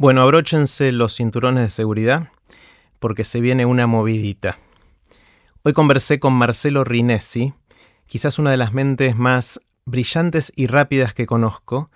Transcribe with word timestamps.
Bueno, 0.00 0.22
abróchense 0.22 0.92
los 0.92 1.16
cinturones 1.16 1.62
de 1.62 1.68
seguridad 1.68 2.28
porque 3.00 3.22
se 3.22 3.38
viene 3.38 3.66
una 3.66 3.86
movidita. 3.86 4.56
Hoy 5.62 5.74
conversé 5.74 6.18
con 6.18 6.32
Marcelo 6.32 6.84
Rinesi, 6.84 7.52
quizás 8.06 8.38
una 8.38 8.50
de 8.50 8.56
las 8.56 8.72
mentes 8.72 9.14
más 9.14 9.60
brillantes 9.84 10.54
y 10.56 10.68
rápidas 10.68 11.12
que 11.12 11.26
conozco, 11.26 11.90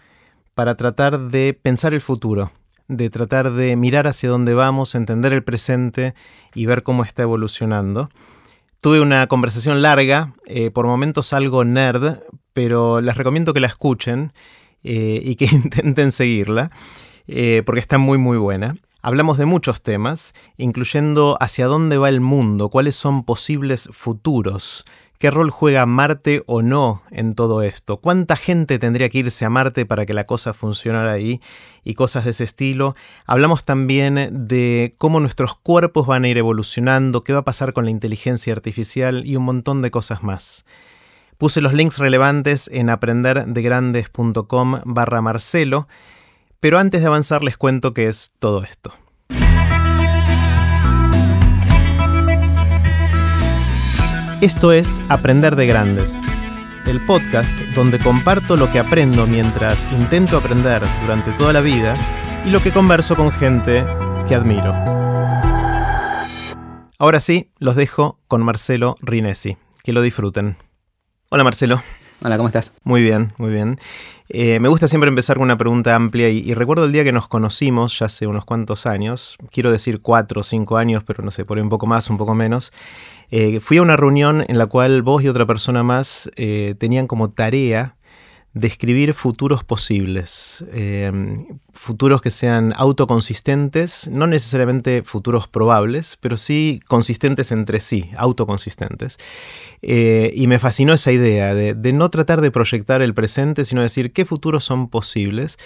para 0.52 0.76
tratar 0.76 1.30
de 1.30 1.58
pensar 1.58 1.94
el 1.94 2.02
futuro, 2.02 2.52
de 2.88 3.08
tratar 3.08 3.52
de 3.52 3.74
mirar 3.74 4.06
hacia 4.06 4.28
dónde 4.28 4.52
vamos, 4.52 4.94
entender 4.94 5.32
el 5.32 5.42
presente 5.42 6.14
y 6.54 6.66
ver 6.66 6.82
cómo 6.82 7.04
está 7.04 7.22
evolucionando. 7.22 8.10
Tuve 8.82 9.00
una 9.00 9.26
conversación 9.28 9.80
larga, 9.80 10.34
eh, 10.44 10.70
por 10.70 10.84
momentos 10.84 11.32
algo 11.32 11.64
nerd, 11.64 12.18
pero 12.52 13.00
les 13.00 13.16
recomiendo 13.16 13.54
que 13.54 13.60
la 13.60 13.68
escuchen 13.68 14.34
eh, 14.82 15.22
y 15.24 15.36
que 15.36 15.46
intenten 15.50 16.12
seguirla. 16.12 16.70
Eh, 17.26 17.62
porque 17.64 17.80
está 17.80 17.98
muy 17.98 18.18
muy 18.18 18.38
buena. 18.38 18.76
Hablamos 19.02 19.36
de 19.36 19.44
muchos 19.44 19.82
temas, 19.82 20.34
incluyendo 20.56 21.36
hacia 21.38 21.66
dónde 21.66 21.98
va 21.98 22.08
el 22.08 22.22
mundo, 22.22 22.70
cuáles 22.70 22.96
son 22.96 23.22
posibles 23.24 23.90
futuros, 23.92 24.86
qué 25.18 25.30
rol 25.30 25.50
juega 25.50 25.84
Marte 25.84 26.42
o 26.46 26.62
no 26.62 27.02
en 27.10 27.34
todo 27.34 27.62
esto, 27.62 27.98
cuánta 27.98 28.34
gente 28.34 28.78
tendría 28.78 29.10
que 29.10 29.18
irse 29.18 29.44
a 29.44 29.50
Marte 29.50 29.84
para 29.84 30.06
que 30.06 30.14
la 30.14 30.24
cosa 30.26 30.54
funcionara 30.54 31.12
ahí 31.12 31.42
y 31.82 31.92
cosas 31.92 32.24
de 32.24 32.30
ese 32.30 32.44
estilo. 32.44 32.94
Hablamos 33.26 33.66
también 33.66 34.46
de 34.48 34.94
cómo 34.96 35.20
nuestros 35.20 35.54
cuerpos 35.54 36.06
van 36.06 36.24
a 36.24 36.28
ir 36.28 36.38
evolucionando, 36.38 37.24
qué 37.24 37.34
va 37.34 37.40
a 37.40 37.44
pasar 37.44 37.74
con 37.74 37.84
la 37.84 37.90
inteligencia 37.90 38.54
artificial 38.54 39.26
y 39.26 39.36
un 39.36 39.44
montón 39.44 39.82
de 39.82 39.90
cosas 39.90 40.22
más. 40.22 40.64
Puse 41.36 41.60
los 41.60 41.74
links 41.74 41.98
relevantes 41.98 42.70
en 42.72 42.88
aprenderdegrandes.com 42.88 44.80
barra 44.86 45.20
Marcelo 45.20 45.88
pero 46.64 46.78
antes 46.78 47.02
de 47.02 47.06
avanzar 47.06 47.44
les 47.44 47.58
cuento 47.58 47.92
qué 47.92 48.08
es 48.08 48.32
todo 48.38 48.64
esto. 48.64 48.94
Esto 54.40 54.72
es 54.72 55.02
Aprender 55.10 55.56
de 55.56 55.66
Grandes, 55.66 56.18
el 56.86 57.04
podcast 57.04 57.54
donde 57.74 57.98
comparto 57.98 58.56
lo 58.56 58.72
que 58.72 58.78
aprendo 58.78 59.26
mientras 59.26 59.92
intento 59.92 60.38
aprender 60.38 60.80
durante 61.02 61.32
toda 61.32 61.52
la 61.52 61.60
vida 61.60 61.92
y 62.46 62.50
lo 62.50 62.62
que 62.62 62.72
converso 62.72 63.14
con 63.14 63.30
gente 63.30 63.84
que 64.26 64.34
admiro. 64.34 64.72
Ahora 66.98 67.20
sí, 67.20 67.50
los 67.58 67.76
dejo 67.76 68.18
con 68.26 68.42
Marcelo 68.42 68.96
Rinesi. 69.02 69.58
Que 69.82 69.92
lo 69.92 70.00
disfruten. 70.00 70.56
Hola 71.28 71.44
Marcelo. 71.44 71.82
Hola, 72.22 72.36
¿cómo 72.36 72.48
estás? 72.48 72.72
Muy 72.84 73.02
bien, 73.02 73.28
muy 73.36 73.52
bien. 73.52 73.78
Eh, 74.30 74.58
me 74.58 74.68
gusta 74.68 74.88
siempre 74.88 75.08
empezar 75.08 75.36
con 75.36 75.44
una 75.44 75.58
pregunta 75.58 75.94
amplia 75.94 76.30
y, 76.30 76.54
recuerdo 76.54 76.84
el 76.84 76.92
día 76.92 77.04
que 77.04 77.12
nos 77.12 77.28
conocimos, 77.28 77.98
ya 77.98 78.06
hace 78.06 78.26
unos 78.26 78.44
cuantos 78.46 78.86
años, 78.86 79.36
quiero 79.50 79.70
decir 79.70 80.00
cuatro 80.00 80.40
o 80.40 80.44
cinco 80.44 80.78
años, 80.78 81.04
pero 81.04 81.22
no 81.22 81.30
sé, 81.30 81.44
por 81.44 81.58
ahí 81.58 81.62
un 81.62 81.68
poco 81.68 81.86
más, 81.86 82.08
un 82.08 82.16
poco 82.16 82.34
menos. 82.34 82.72
Eh, 83.30 83.60
fui 83.60 83.76
a 83.76 83.82
una 83.82 83.96
reunión 83.96 84.44
en 84.48 84.58
la 84.58 84.66
cual 84.66 85.02
vos 85.02 85.22
y 85.22 85.28
otra 85.28 85.44
persona 85.44 85.82
más 85.82 86.30
eh, 86.36 86.74
tenían 86.78 87.06
como 87.06 87.28
tarea 87.28 87.96
describir 88.54 89.14
futuros 89.14 89.64
posibles, 89.64 90.64
em, 90.72 91.58
futuros 91.72 92.22
que 92.22 92.30
sean 92.30 92.72
autoconsistentes, 92.76 94.08
no 94.08 94.28
necesariamente 94.28 95.02
futuros 95.02 95.48
probables, 95.48 96.16
pero 96.20 96.36
sí 96.36 96.80
consistentes 96.86 97.50
entre 97.50 97.80
sí, 97.80 98.10
autoconsistentes. 98.16 99.18
Eh, 99.82 100.30
y 100.34 100.46
me 100.46 100.60
fascinó 100.60 100.94
esa 100.94 101.10
idea 101.10 101.52
de, 101.52 101.92
no 101.92 102.08
tratar 102.10 102.40
de 102.40 102.52
proyectar 102.52 103.02
el 103.02 103.12
presente, 103.12 103.64
sino 103.64 103.82
decir 103.82 104.12
qué 104.12 104.24
futuros 104.24 104.64
son 104.64 104.88
posibles. 104.88 105.58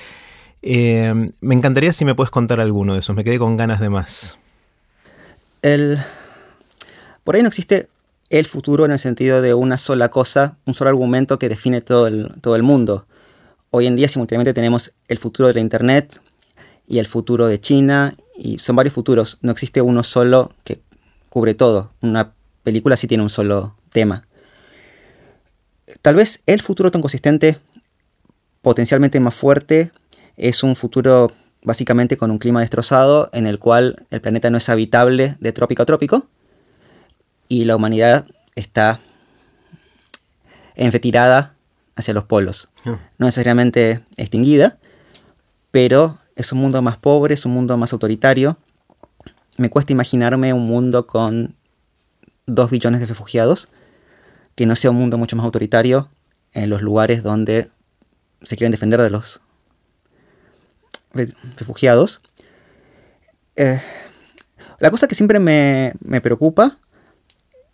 Em, 0.62 1.30
me 1.42 1.54
encantaría 1.54 1.92
si 1.92 2.06
me 2.06 2.14
puedes 2.14 2.30
contar 2.30 2.58
alguno 2.58 2.94
de 2.94 3.00
esos, 3.00 3.14
me 3.14 3.22
quedé 3.22 3.38
con 3.38 3.58
ganas 3.58 3.80
de 3.80 3.90
más. 3.90 4.38
El... 5.60 5.98
Por 7.22 7.36
ahí 7.36 7.42
no 7.42 7.48
existe 7.48 7.88
el 8.30 8.46
futuro 8.46 8.84
en 8.84 8.90
el 8.90 8.98
sentido 8.98 9.40
de 9.40 9.54
una 9.54 9.78
sola 9.78 10.10
cosa, 10.10 10.56
un 10.66 10.74
solo 10.74 10.90
argumento 10.90 11.38
que 11.38 11.48
define 11.48 11.80
todo 11.80 12.06
el, 12.06 12.62
mundo. 12.62 13.06
Hoy 13.70 13.86
en 13.86 13.96
día 13.96 14.08
simultáneamente 14.08 14.54
tenemos 14.54 14.92
el 15.08 15.18
futuro 15.18 15.48
de 15.48 15.54
la 15.54 15.60
Internet 15.60 16.20
y 16.86 16.98
el 16.98 17.06
futuro 17.06 17.46
de 17.46 17.60
China, 17.60 18.14
y 18.36 18.58
son 18.58 18.76
varios 18.76 18.94
futuros, 18.94 19.38
no 19.42 19.52
existe 19.52 19.82
uno 19.82 20.02
solo 20.02 20.52
que 20.64 20.80
cubre 21.28 21.54
todo. 21.54 21.92
Una 22.00 22.32
película 22.62 22.96
sí 22.96 23.06
tiene 23.06 23.22
un 23.22 23.30
solo 23.30 23.74
tema. 23.92 24.26
Tal 26.02 26.14
vez 26.14 26.42
el 26.46 26.60
futuro 26.60 26.90
tan 26.90 27.00
consistente, 27.00 27.58
potencialmente 28.62 29.20
más 29.20 29.34
fuerte, 29.34 29.90
es 30.36 30.62
un 30.62 30.76
futuro 30.76 31.32
básicamente 31.62 32.16
con 32.16 32.30
un 32.30 32.38
clima 32.38 32.60
destrozado 32.60 33.30
en 33.32 33.46
el 33.46 33.58
cual 33.58 34.06
el 34.10 34.20
planeta 34.20 34.50
no 34.50 34.58
es 34.58 34.68
habitable 34.68 35.36
de 35.40 35.52
trópico 35.52 35.82
a 35.82 35.86
trópico 35.86 36.26
y 37.48 37.64
la 37.64 37.76
humanidad 37.76 38.26
está 38.54 39.00
en 40.74 40.92
retirada 40.92 41.54
hacia 41.96 42.14
los 42.14 42.24
polos. 42.24 42.68
Ah. 42.84 42.98
No 43.18 43.26
necesariamente 43.26 44.04
extinguida, 44.16 44.78
pero 45.70 46.18
es 46.36 46.52
un 46.52 46.60
mundo 46.60 46.80
más 46.82 46.96
pobre, 46.96 47.34
es 47.34 47.44
un 47.44 47.52
mundo 47.52 47.76
más 47.76 47.92
autoritario. 47.92 48.56
Me 49.56 49.70
cuesta 49.70 49.92
imaginarme 49.92 50.52
un 50.52 50.66
mundo 50.66 51.06
con 51.06 51.56
dos 52.46 52.70
billones 52.70 53.00
de 53.00 53.06
refugiados, 53.06 53.68
que 54.54 54.66
no 54.66 54.76
sea 54.76 54.90
un 54.90 54.96
mundo 54.96 55.18
mucho 55.18 55.36
más 55.36 55.44
autoritario 55.44 56.08
en 56.52 56.70
los 56.70 56.80
lugares 56.82 57.22
donde 57.22 57.68
se 58.42 58.56
quieren 58.56 58.72
defender 58.72 59.02
de 59.02 59.10
los 59.10 59.40
refugiados. 61.56 62.22
Eh, 63.56 63.80
la 64.78 64.90
cosa 64.90 65.08
que 65.08 65.16
siempre 65.16 65.40
me, 65.40 65.92
me 66.00 66.20
preocupa 66.20 66.78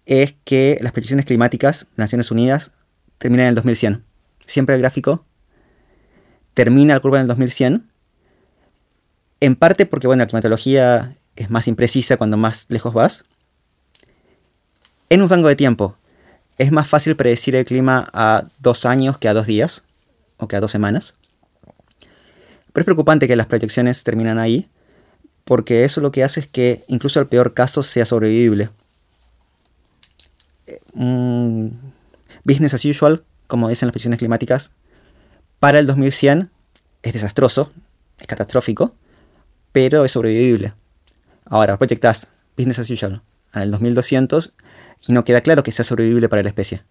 es 0.07 0.35
que 0.45 0.79
las 0.81 0.93
peticiones 0.93 1.27
climáticas 1.27 1.87
de 1.97 2.03
Naciones 2.03 2.31
Unidas 2.31 2.73
terminan 3.19 3.45
en 3.45 3.49
el 3.51 3.55
2100. 3.57 4.05
Siempre 4.47 4.75
el 4.75 4.81
gráfico 4.81 5.25
termina 6.53 6.95
la 6.95 7.01
curva 7.01 7.19
en 7.19 7.23
el 7.23 7.29
2100. 7.29 7.91
En 9.41 9.57
parte 9.57 9.87
porque, 9.87 10.07
bueno, 10.07 10.23
la 10.23 10.27
climatología 10.27 11.15
es 11.37 11.51
más 11.51 11.69
imprecisa 11.69 12.17
cuando 12.17 12.37
más 12.37 12.67
lejos 12.69 12.95
vas. 12.95 13.25
En 15.11 15.23
un 15.23 15.29
rango 15.29 15.49
de 15.49 15.57
tiempo, 15.57 15.97
es 16.59 16.71
más 16.73 16.89
fácil 16.89 17.17
predecir 17.17 17.57
el 17.57 17.65
clima 17.65 18.09
a 18.13 18.45
dos 18.59 18.87
años 18.87 19.19
que 19.19 19.29
a 19.29 19.35
dos 19.35 19.47
días 19.47 19.85
o 20.37 20.49
que 20.49 20.57
a 20.57 20.61
dos 20.61 20.71
semanas. 20.71 21.15
Pero 22.73 22.83
es 22.83 22.85
preocupante 22.85 23.29
que 23.29 23.37
las 23.37 23.47
proyecciones 23.47 24.03
terminan 24.05 24.39
ahí, 24.39 24.69
porque 25.45 25.85
eso 25.85 26.01
lo 26.01 26.11
que 26.11 26.25
hace 26.25 26.41
es 26.41 26.47
que 26.47 26.85
incluso 26.89 27.21
el 27.21 27.27
peor 27.27 27.55
caso 27.55 27.83
sea 27.83 28.07
sobrevivible 28.07 28.71
business 32.45 32.75
as 32.75 32.85
usual, 32.85 33.25
como 33.47 33.69
dicen 33.69 33.89
las 33.89 33.93
previsiones 33.93 34.19
climáticas, 34.19 34.73
para 35.61 35.79
el 35.79 35.87
2100 35.87 36.51
es 37.03 37.13
desastroso, 37.13 37.73
es 38.19 38.27
catastrófico, 38.27 38.95
pero 39.73 40.05
es 40.05 40.13
sobrevivible. 40.13 40.75
Ahora, 41.45 41.77
proyectas 41.79 42.31
business 42.57 42.79
as 42.79 42.91
usual 42.91 43.23
en 43.55 43.63
el 43.63 43.71
2200 43.71 44.55
y 45.07 45.13
no 45.13 45.25
queda 45.25 45.41
claro 45.41 45.63
que 45.63 45.73
sea 45.73 45.85
sobrevivible 45.85 46.29
para 46.29 46.43
la 46.43 46.49
especie. 46.49 46.83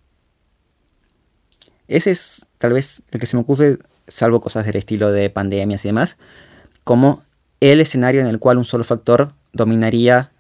Ese 1.88 2.12
es 2.12 2.46
tal 2.58 2.74
vez 2.74 3.04
el 3.12 3.20
que 3.20 3.26
se 3.26 3.36
me 3.36 3.42
ocurre, 3.42 3.78
salvo 4.08 4.42
cosas 4.42 4.66
del 4.66 4.76
estilo 4.76 5.12
de 5.12 5.30
pandemias 5.30 5.84
y 5.86 5.90
demás, 5.90 6.18
como 6.84 7.22
el 7.60 7.80
escenario 7.80 8.22
en 8.22 8.28
el 8.28 8.40
cual 8.40 8.58
un 8.58 8.66
solo 8.66 8.84
factor 8.84 9.34
dominaría 9.54 10.33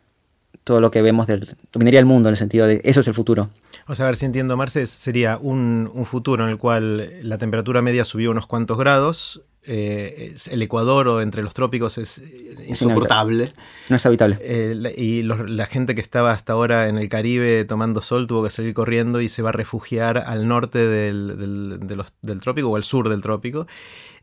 todo 0.64 0.82
lo 0.82 0.92
que 0.92 1.02
vemos 1.02 1.28
del, 1.28 1.56
dominaría 1.72 2.00
el 2.00 2.06
mundo 2.06 2.30
en 2.30 2.34
el 2.34 2.38
sentido 2.38 2.68
de 2.68 2.82
eso 2.84 3.02
es 3.02 3.08
el 3.08 3.14
futuro. 3.14 3.50
O 3.88 3.96
sea, 3.96 4.06
a 4.06 4.10
ver 4.10 4.16
si 4.16 4.26
entiendo, 4.26 4.56
Marce, 4.58 4.86
sería 4.88 5.38
un, 5.42 5.90
un 5.94 6.06
futuro 6.06 6.44
en 6.44 6.50
el 6.50 6.58
cual 6.58 7.10
la 7.22 7.38
temperatura 7.38 7.82
media 7.82 8.06
subió 8.06 8.32
unos 8.32 8.46
cuantos 8.46 8.78
grados, 8.78 9.42
eh, 9.66 10.36
el 10.52 10.62
Ecuador 10.62 11.08
o 11.08 11.22
entre 11.22 11.42
los 11.42 11.54
trópicos 11.54 11.98
es 11.98 12.22
insoportable. 12.68 13.50
No 13.90 13.96
es 13.96 14.06
habitable. 14.06 14.38
Eh, 14.42 14.94
y 14.98 15.22
la 15.24 15.66
gente 15.66 15.96
que 15.96 16.02
estaba 16.02 16.32
hasta 16.32 16.54
ahora 16.54 16.90
en 16.90 16.98
el 16.98 17.08
Caribe 17.08 17.64
tomando 17.64 18.02
sol 18.02 18.28
tuvo 18.28 18.44
que 18.44 18.50
salir 18.50 18.74
corriendo 18.74 19.22
y 19.22 19.30
se 19.30 19.42
va 19.42 19.50
a 19.50 19.54
refugiar 19.54 20.18
al 20.18 20.48
norte 20.48 20.80
del, 20.80 21.80
del, 21.80 22.40
trópico 22.42 22.70
o 22.70 22.76
al 22.76 22.84
sur 22.84 23.08
del 23.10 23.22
trópico, 23.22 23.66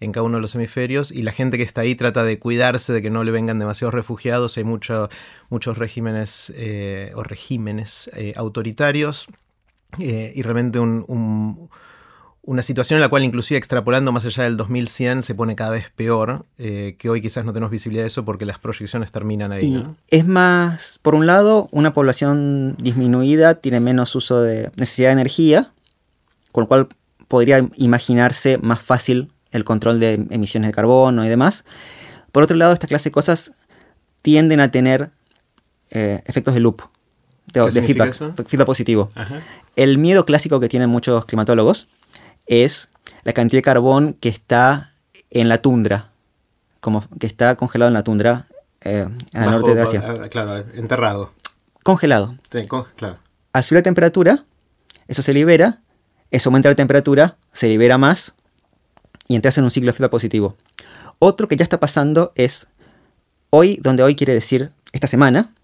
en 0.00 0.12
cada 0.12 0.24
uno 0.24 0.36
de 0.36 0.42
los 0.42 0.54
hemisferios. 0.54 1.10
Y 1.10 1.22
la 1.22 1.32
gente 1.32 1.56
que 1.56 1.62
está 1.62 1.80
ahí 1.80 1.94
trata 1.94 2.22
de 2.22 2.38
cuidarse 2.38 2.92
de 2.92 3.00
que 3.00 3.10
no 3.10 3.24
le 3.24 3.30
vengan 3.30 3.58
demasiados 3.58 3.94
refugiados. 3.94 4.58
Hay 4.58 4.64
mucho, 4.64 5.08
muchos 5.48 5.78
regímenes 5.78 6.52
eh, 6.56 7.12
o 7.14 7.22
regímenes 7.22 8.10
autoritarios. 8.36 9.26
y 9.98 10.42
realmente 10.42 10.78
un 10.78 11.68
una 12.42 12.62
situación 12.62 12.96
en 12.96 13.02
la 13.02 13.08
cual 13.08 13.24
inclusive 13.24 13.58
extrapolando 13.58 14.12
más 14.12 14.24
allá 14.24 14.44
del 14.44 14.56
2100 14.56 15.22
se 15.22 15.34
pone 15.34 15.56
cada 15.56 15.70
vez 15.70 15.90
peor, 15.94 16.46
eh, 16.58 16.96
que 16.98 17.10
hoy 17.10 17.20
quizás 17.20 17.44
no 17.44 17.52
tenemos 17.52 17.70
visibilidad 17.70 18.04
de 18.04 18.08
eso 18.08 18.24
porque 18.24 18.46
las 18.46 18.58
proyecciones 18.58 19.12
terminan 19.12 19.52
ahí. 19.52 19.84
Es 20.08 20.26
más, 20.26 20.98
por 21.02 21.14
un 21.14 21.26
lado, 21.26 21.68
una 21.70 21.92
población 21.92 22.76
disminuida 22.78 23.56
tiene 23.56 23.80
menos 23.80 24.14
uso 24.14 24.40
de 24.40 24.70
necesidad 24.76 25.08
de 25.08 25.12
energía, 25.12 25.72
con 26.50 26.62
lo 26.62 26.68
cual 26.68 26.88
podría 27.28 27.68
imaginarse 27.76 28.58
más 28.58 28.80
fácil 28.80 29.30
el 29.52 29.64
control 29.64 30.00
de 30.00 30.14
emisiones 30.30 30.68
de 30.68 30.74
carbono 30.74 31.24
y 31.24 31.28
demás. 31.28 31.64
Por 32.32 32.42
otro 32.42 32.56
lado, 32.56 32.72
esta 32.72 32.86
clase 32.86 33.10
de 33.10 33.12
cosas 33.12 33.52
tienden 34.22 34.60
a 34.60 34.70
tener 34.70 35.10
eh, 35.90 36.22
efectos 36.26 36.54
de 36.54 36.60
loop, 36.60 36.82
de, 37.52 37.70
feedback, 37.82 38.14
feedback, 38.46 38.66
positivo. 38.66 39.10
El 39.76 39.98
miedo 39.98 40.24
clásico 40.24 40.58
que 40.58 40.68
tienen 40.68 40.88
muchos 40.88 41.24
climatólogos 41.26 41.88
es 42.50 42.90
la 43.22 43.32
cantidad 43.32 43.58
de 43.58 43.62
carbón 43.62 44.14
que 44.14 44.28
está 44.28 44.92
en 45.30 45.48
la 45.48 45.62
tundra, 45.62 46.10
como 46.80 47.02
que 47.18 47.26
está 47.26 47.54
congelado 47.54 47.88
en 47.88 47.94
la 47.94 48.02
tundra 48.02 48.46
eh, 48.82 49.06
al 49.32 49.50
norte 49.50 49.74
de 49.74 49.82
Asia. 49.82 50.04
Ah, 50.04 50.28
claro, 50.28 50.58
enterrado. 50.74 51.32
Congelado. 51.84 52.36
Sí, 52.50 52.66
claro. 52.96 53.18
Al 53.52 53.64
subir 53.64 53.78
la 53.78 53.82
temperatura, 53.82 54.44
eso 55.06 55.22
se 55.22 55.32
libera, 55.32 55.80
eso 56.30 56.50
aumenta 56.50 56.68
la 56.68 56.74
temperatura, 56.74 57.36
se 57.52 57.68
libera 57.68 57.98
más 57.98 58.34
y 59.28 59.36
entras 59.36 59.56
en 59.58 59.64
un 59.64 59.70
ciclo 59.70 59.90
de 59.90 59.92
feedback 59.92 60.10
positivo. 60.10 60.56
Otro 61.20 61.46
que 61.46 61.56
ya 61.56 61.62
está 61.62 61.78
pasando 61.78 62.32
es 62.34 62.66
hoy, 63.50 63.78
donde 63.80 64.02
hoy 64.02 64.16
quiere 64.16 64.34
decir 64.34 64.72
esta 64.92 65.06
semana, 65.06 65.54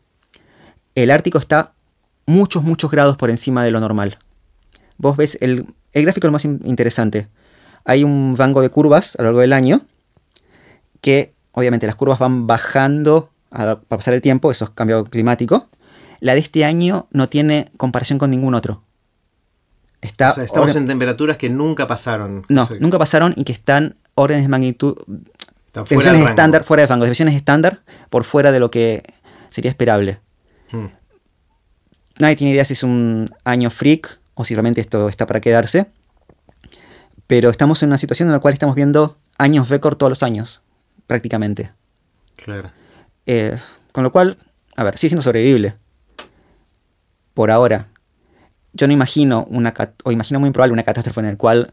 el 0.95 1.11
Ártico 1.11 1.39
está 1.39 1.75
muchos, 2.27 2.63
muchos 2.63 2.91
grados 2.91 3.17
por 3.17 3.31
encima 3.31 3.65
de 3.65 3.73
lo 3.73 3.81
normal. 3.81 4.19
Vos 4.99 5.17
ves, 5.17 5.37
el, 5.41 5.67
el 5.97 6.03
gráfico 6.03 6.27
es 6.27 6.33
más 6.33 6.45
interesante. 6.45 7.29
Hay 7.85 8.05
un 8.05 8.35
rango 8.37 8.61
de 8.61 8.69
curvas 8.69 9.17
a 9.17 9.23
lo 9.23 9.29
largo 9.29 9.41
del 9.41 9.55
año 9.55 9.81
que 11.01 11.33
obviamente 11.53 11.87
las 11.87 11.97
curvas 11.97 12.19
van 12.19 12.47
bajando 12.47 13.31
para 13.49 13.81
pasar 13.81 14.13
el 14.13 14.21
tiempo, 14.21 14.51
eso 14.51 14.67
es 14.67 14.71
cambio 14.73 15.05
climático. 15.05 15.71
La 16.21 16.35
de 16.35 16.41
este 16.41 16.67
año 16.67 17.09
no 17.13 17.31
tiene 17.31 17.71
comparación 17.79 18.19
con 18.19 18.31
ningún 18.31 18.55
otro. 18.55 18.83
Está 20.03 20.35
estamos 20.43 20.75
en 20.77 20.87
temperaturas 20.87 21.39
que 21.39 21.49
nunca 21.49 21.87
pasaron. 21.87 22.45
No, 22.51 22.69
nunca 22.79 22.99
pasaron 22.99 23.33
y 23.35 23.45
que 23.45 23.53
están 23.53 23.95
órdenes 24.15 24.45
de 24.45 24.49
magnitud. 24.51 24.97
fuera 25.87 26.13
de 26.13 26.25
estándar, 26.25 26.65
fuera 26.65 26.83
de 26.83 26.89
rango, 26.89 27.07
divisiones 27.07 27.35
estándar 27.35 27.81
por 28.11 28.25
fuera 28.25 28.53
de 28.53 28.61
lo 28.61 28.71
que 28.71 29.03
sería 29.49 29.71
esperable. 29.71 30.21
Hmm. 30.71 30.89
Nadie 32.19 32.37
tiene 32.37 32.53
idea 32.53 32.67
si 32.67 32.75
es 32.75 32.83
un 32.83 33.31
año 33.45 33.71
freak 33.71 34.21
o 34.37 34.45
si 34.45 34.55
realmente 34.55 34.81
esto 34.81 35.09
está 35.09 35.27
para 35.27 35.41
quedarse. 35.41 35.87
Pero 37.27 37.51
estamos 37.51 37.83
en 37.83 37.89
una 37.89 37.99
situación 37.99 38.29
en 38.29 38.33
la 38.33 38.39
cual 38.39 38.55
estamos 38.55 38.77
viendo 38.77 39.17
años 39.39 39.69
récord 39.69 39.97
todos 39.97 40.11
los 40.11 40.23
años, 40.23 40.63
prácticamente. 41.09 41.73
Claro. 42.37 42.71
Eh, 43.25 43.57
con 43.91 44.05
lo 44.05 44.13
cual, 44.13 44.39
a 44.77 44.85
ver, 44.85 44.97
sigue 44.99 45.11
siendo 45.11 45.23
sobrevivible. 45.23 45.75
Por 47.35 47.51
ahora. 47.51 47.89
Yo 48.73 48.87
no 48.87 48.93
imagino 48.93 49.47
una 49.49 49.73
o 50.05 50.13
imagino 50.13 50.39
muy 50.39 50.49
improbable 50.49 50.75
una 50.75 50.83
catástrofe 50.83 51.21
en 51.21 51.27
la 51.27 51.37
cual 51.37 51.73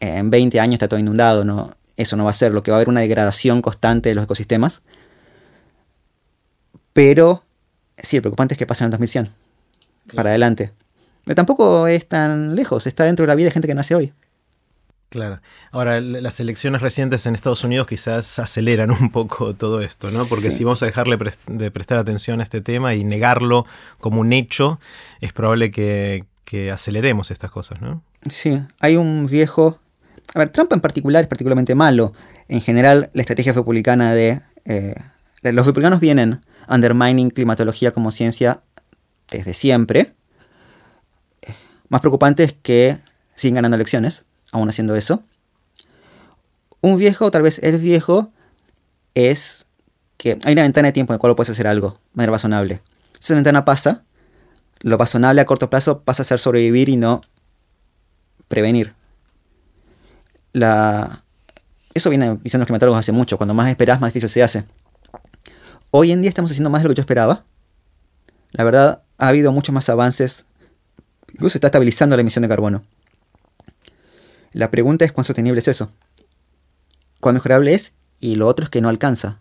eh, 0.00 0.16
en 0.16 0.30
20 0.30 0.58
años 0.58 0.74
está 0.74 0.88
todo 0.88 0.98
inundado, 0.98 1.44
no, 1.44 1.70
eso 1.98 2.16
no 2.16 2.24
va 2.24 2.30
a 2.30 2.34
ser, 2.34 2.52
lo 2.52 2.62
que 2.62 2.70
va 2.70 2.78
a 2.78 2.78
haber 2.78 2.88
una 2.88 3.02
degradación 3.02 3.60
constante 3.60 4.08
de 4.08 4.14
los 4.14 4.24
ecosistemas. 4.24 4.80
Pero 6.94 7.44
sí, 7.98 8.16
el 8.16 8.22
preocupante 8.22 8.54
es 8.54 8.58
que 8.58 8.66
pasa 8.66 8.84
en 8.84 8.86
el 8.86 8.92
2100, 8.92 9.28
para 10.14 10.30
adelante. 10.30 10.72
Pero 11.24 11.34
tampoco 11.34 11.86
es 11.86 12.06
tan 12.06 12.54
lejos, 12.54 12.86
está 12.86 13.04
dentro 13.04 13.24
de 13.24 13.28
la 13.28 13.34
vida 13.34 13.46
de 13.46 13.52
gente 13.52 13.68
que 13.68 13.74
nace 13.74 13.94
hoy. 13.94 14.12
Claro. 15.14 15.40
Ahora, 15.70 16.00
las 16.00 16.40
elecciones 16.40 16.82
recientes 16.82 17.24
en 17.26 17.36
Estados 17.36 17.62
Unidos 17.62 17.86
quizás 17.86 18.40
aceleran 18.40 18.90
un 19.00 19.10
poco 19.10 19.54
todo 19.54 19.80
esto, 19.80 20.08
¿no? 20.08 20.24
Porque 20.28 20.50
si 20.50 20.64
vamos 20.64 20.82
a 20.82 20.86
dejarle 20.86 21.16
de 21.46 21.70
prestar 21.70 21.98
atención 21.98 22.40
a 22.40 22.42
este 22.42 22.60
tema 22.60 22.96
y 22.96 23.04
negarlo 23.04 23.64
como 23.98 24.20
un 24.20 24.32
hecho, 24.32 24.80
es 25.20 25.32
probable 25.32 25.70
que, 25.70 26.24
aceleremos 26.72 27.32
estas 27.32 27.50
cosas, 27.50 27.80
¿no? 27.80 28.02
Sí, 28.28 28.60
hay 28.78 28.96
un 28.96 29.26
viejo... 29.26 29.80
A 30.34 30.38
ver, 30.38 30.50
Trump 30.50 30.72
en 30.72 30.80
particular 30.80 31.22
es 31.22 31.28
particularmente 31.28 31.74
malo. 31.74 32.12
En 32.48 32.60
general, 32.60 33.10
la 33.12 33.22
estrategia 33.22 33.52
republicana 33.52 34.14
de... 34.14 34.40
Eh, 34.64 34.94
los 35.42 35.66
republicanos 35.66 35.98
vienen 35.98 36.40
undermining 36.68 37.30
climatología 37.30 37.90
como 37.90 38.10
ciencia 38.10 38.62
desde 39.30 39.52
siempre. 39.52 40.12
Más 41.94 42.00
preocupante 42.00 42.42
es 42.42 42.52
que 42.54 42.98
siguen 43.36 43.54
ganando 43.54 43.76
elecciones 43.76 44.24
aún 44.50 44.68
haciendo 44.68 44.96
eso. 44.96 45.22
Un 46.80 46.98
viejo, 46.98 47.30
tal 47.30 47.42
vez 47.42 47.60
el 47.60 47.78
viejo, 47.78 48.32
es 49.14 49.66
que 50.16 50.36
hay 50.44 50.54
una 50.54 50.62
ventana 50.62 50.88
de 50.88 50.92
tiempo 50.92 51.12
en 51.12 51.14
la 51.14 51.18
cual 51.20 51.36
puedes 51.36 51.50
hacer 51.50 51.68
algo 51.68 51.90
de 51.90 51.98
manera 52.14 52.32
razonable. 52.32 52.82
Esa 53.20 53.36
ventana 53.36 53.64
pasa, 53.64 54.02
lo 54.80 54.96
razonable 54.96 55.40
a 55.40 55.46
corto 55.46 55.70
plazo 55.70 56.00
pasa 56.00 56.22
a 56.22 56.26
ser 56.26 56.40
sobrevivir 56.40 56.88
y 56.88 56.96
no 56.96 57.20
prevenir. 58.48 58.94
La... 60.52 61.20
Eso 61.94 62.10
viene 62.10 62.40
diciendo 62.42 62.62
los 62.62 62.66
climatólogos 62.66 62.98
hace 62.98 63.12
mucho. 63.12 63.36
Cuando 63.36 63.54
más 63.54 63.70
esperas, 63.70 64.00
más 64.00 64.12
difícil 64.12 64.30
se 64.30 64.42
hace. 64.42 64.64
Hoy 65.92 66.10
en 66.10 66.22
día 66.22 66.28
estamos 66.28 66.50
haciendo 66.50 66.70
más 66.70 66.82
de 66.82 66.88
lo 66.88 66.92
que 66.92 66.98
yo 66.98 67.02
esperaba. 67.02 67.44
La 68.50 68.64
verdad, 68.64 69.04
ha 69.16 69.28
habido 69.28 69.52
muchos 69.52 69.72
más 69.72 69.88
avances. 69.88 70.46
Incluso 71.34 71.54
se 71.54 71.58
está 71.58 71.66
estabilizando 71.66 72.16
la 72.16 72.20
emisión 72.22 72.42
de 72.42 72.48
carbono. 72.48 72.84
La 74.52 74.70
pregunta 74.70 75.04
es 75.04 75.10
cuán 75.10 75.24
sostenible 75.24 75.58
es 75.58 75.66
eso. 75.66 75.90
Cuán 77.18 77.34
mejorable 77.34 77.74
es 77.74 77.92
y 78.20 78.36
lo 78.36 78.46
otro 78.46 78.64
es 78.64 78.70
que 78.70 78.80
no 78.80 78.88
alcanza. 78.88 79.40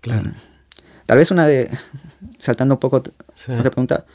Claro. 0.00 0.30
Tal 1.06 1.18
vez 1.18 1.32
una 1.32 1.46
de. 1.46 1.68
Saltando 2.38 2.74
un 2.76 2.80
poco 2.80 2.98
otra 2.98 3.70
pregunta. 3.70 4.06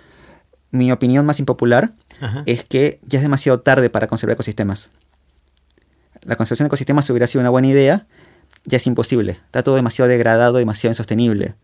Mi 0.72 0.92
opinión 0.94 1.26
más 1.26 1.40
impopular 1.40 1.94
es 2.46 2.64
que 2.64 3.00
ya 3.04 3.20
es 3.20 3.24
demasiado 3.24 3.60
tarde 3.60 3.90
para 3.90 4.08
conservar 4.08 4.36
ecosistemas. 4.36 4.92
La 6.22 6.36
conservación 6.36 6.66
de 6.66 6.68
ecosistemas 6.68 7.10
hubiera 7.10 7.28
sido 7.28 7.42
una 7.42 7.50
buena 7.50 7.68
idea, 7.68 8.06
ya 8.66 8.78
es 8.78 8.86
imposible. 8.86 9.32
Está 9.32 9.64
todo 9.64 9.76
demasiado 9.76 10.08
degradado, 10.08 10.58
demasiado 10.58 10.92
insostenible. 10.92 11.56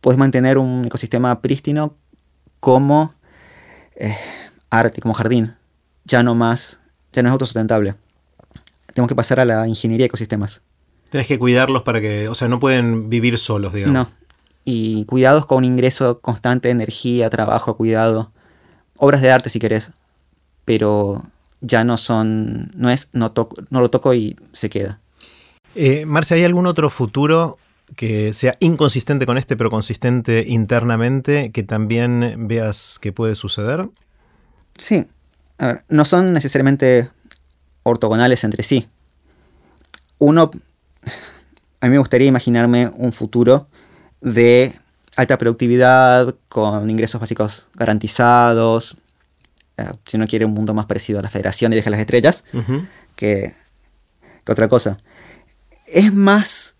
Puedes 0.00 0.18
mantener 0.18 0.58
un 0.58 0.84
ecosistema 0.84 1.40
prístino 1.40 1.96
como 2.58 3.14
eh, 4.00 4.16
arte, 4.70 5.00
como 5.00 5.14
jardín, 5.14 5.54
ya 6.04 6.22
no 6.22 6.34
más 6.34 6.80
ya 7.12 7.22
no 7.22 7.28
es 7.28 7.32
autosustentable. 7.32 7.94
Tenemos 8.94 9.08
que 9.08 9.14
pasar 9.14 9.40
a 9.40 9.44
la 9.44 9.66
ingeniería 9.66 10.04
de 10.04 10.06
ecosistemas. 10.06 10.62
Tienes 11.10 11.26
que 11.26 11.38
cuidarlos 11.38 11.82
para 11.82 12.00
que, 12.00 12.28
o 12.28 12.34
sea, 12.34 12.48
no 12.48 12.60
pueden 12.60 13.08
vivir 13.08 13.38
solos, 13.38 13.72
digamos. 13.72 13.94
No. 13.94 14.08
Y 14.64 15.04
cuidados 15.06 15.46
con 15.46 15.58
un 15.58 15.64
ingreso 15.64 16.20
constante 16.20 16.68
de 16.68 16.72
energía, 16.72 17.30
trabajo, 17.30 17.76
cuidado. 17.76 18.30
Obras 18.96 19.20
de 19.22 19.30
arte 19.30 19.50
si 19.50 19.58
querés. 19.58 19.90
Pero 20.64 21.22
ya 21.60 21.82
no 21.82 21.98
son, 21.98 22.70
no 22.74 22.90
es, 22.90 23.08
no, 23.12 23.32
no 23.70 23.80
lo 23.80 23.90
toco 23.90 24.14
y 24.14 24.36
se 24.52 24.70
queda. 24.70 25.00
Eh, 25.74 26.04
Marcia, 26.06 26.36
¿hay 26.36 26.44
algún 26.44 26.66
otro 26.66 26.90
futuro 26.90 27.58
que 27.96 28.32
sea 28.32 28.56
inconsistente 28.60 29.26
con 29.26 29.38
este, 29.38 29.56
pero 29.56 29.70
consistente 29.70 30.44
internamente, 30.46 31.50
que 31.52 31.62
también 31.62 32.46
veas 32.48 32.98
que 33.00 33.12
puede 33.12 33.34
suceder? 33.34 33.88
Sí, 34.76 35.06
no 35.88 36.04
son 36.04 36.32
necesariamente 36.32 37.10
ortogonales 37.82 38.44
entre 38.44 38.62
sí. 38.62 38.88
Uno, 40.18 40.50
a 41.80 41.86
mí 41.86 41.92
me 41.92 41.98
gustaría 41.98 42.28
imaginarme 42.28 42.90
un 42.96 43.12
futuro 43.12 43.68
de 44.20 44.72
alta 45.16 45.38
productividad, 45.38 46.34
con 46.48 46.88
ingresos 46.88 47.20
básicos 47.20 47.68
garantizados, 47.74 48.98
eh, 49.76 49.84
si 50.04 50.16
uno 50.16 50.26
quiere 50.26 50.44
un 50.44 50.52
mundo 50.52 50.74
más 50.74 50.86
parecido 50.86 51.18
a 51.18 51.22
la 51.22 51.28
Federación 51.28 51.70
de 51.70 51.76
Viajes 51.76 51.88
a 51.88 51.90
las 51.90 52.00
Estrellas, 52.00 52.44
que, 53.16 53.54
que 54.44 54.52
otra 54.52 54.68
cosa. 54.68 54.98
Es 55.86 56.14
más 56.14 56.76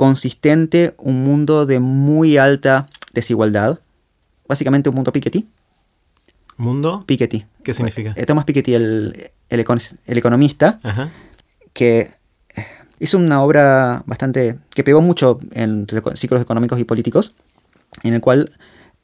consistente 0.00 0.94
un 0.96 1.24
mundo 1.24 1.66
de 1.66 1.78
muy 1.78 2.38
alta 2.38 2.88
desigualdad, 3.12 3.80
básicamente 4.48 4.88
un 4.88 4.94
mundo 4.94 5.12
Piketty, 5.12 5.46
¿Mundo? 6.56 7.04
Piketty. 7.04 7.44
¿Qué 7.62 7.74
significa? 7.74 8.14
Eh, 8.16 8.24
Thomas 8.24 8.46
Piketty, 8.46 8.74
el, 8.76 9.30
el, 9.50 9.60
economista, 10.16 10.80
que 11.74 12.08
hizo 12.98 13.18
una 13.18 13.42
obra 13.42 14.02
bastante. 14.06 14.58
que 14.70 14.84
pegó 14.84 15.02
mucho 15.02 15.38
en 15.52 15.86
ciclos 16.14 16.40
económicos 16.40 16.80
y 16.80 16.84
políticos, 16.84 17.34
en 18.02 18.14
el 18.14 18.22
cual 18.22 18.52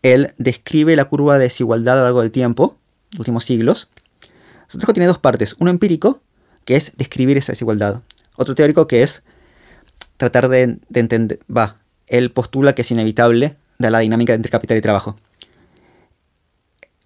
él 0.00 0.32
describe 0.38 0.96
la 0.96 1.04
curva 1.04 1.36
de 1.36 1.44
desigualdad 1.44 1.96
a 1.96 1.98
lo 1.98 2.04
largo 2.04 2.22
del 2.22 2.30
tiempo, 2.30 2.78
últimos 3.18 3.44
siglos. 3.44 3.90
Su 4.68 4.78
trabajo 4.78 4.94
tiene 4.94 5.08
dos 5.08 5.18
partes: 5.18 5.56
uno 5.58 5.70
empírico, 5.70 6.22
que 6.64 6.76
es 6.76 6.96
describir 6.96 7.36
esa 7.36 7.52
desigualdad, 7.52 8.00
otro 8.36 8.54
teórico, 8.54 8.86
que 8.86 9.02
es 9.02 9.24
tratar 10.16 10.48
de, 10.48 10.78
de 10.88 11.00
entender. 11.00 11.40
Va, 11.54 11.78
él 12.06 12.30
postula 12.30 12.74
que 12.74 12.82
es 12.82 12.90
inevitable 12.90 13.56
de 13.78 13.90
la 13.90 14.00
dinámica 14.00 14.34
entre 14.34 14.50
capital 14.50 14.76
y 14.76 14.80
trabajo. 14.80 15.16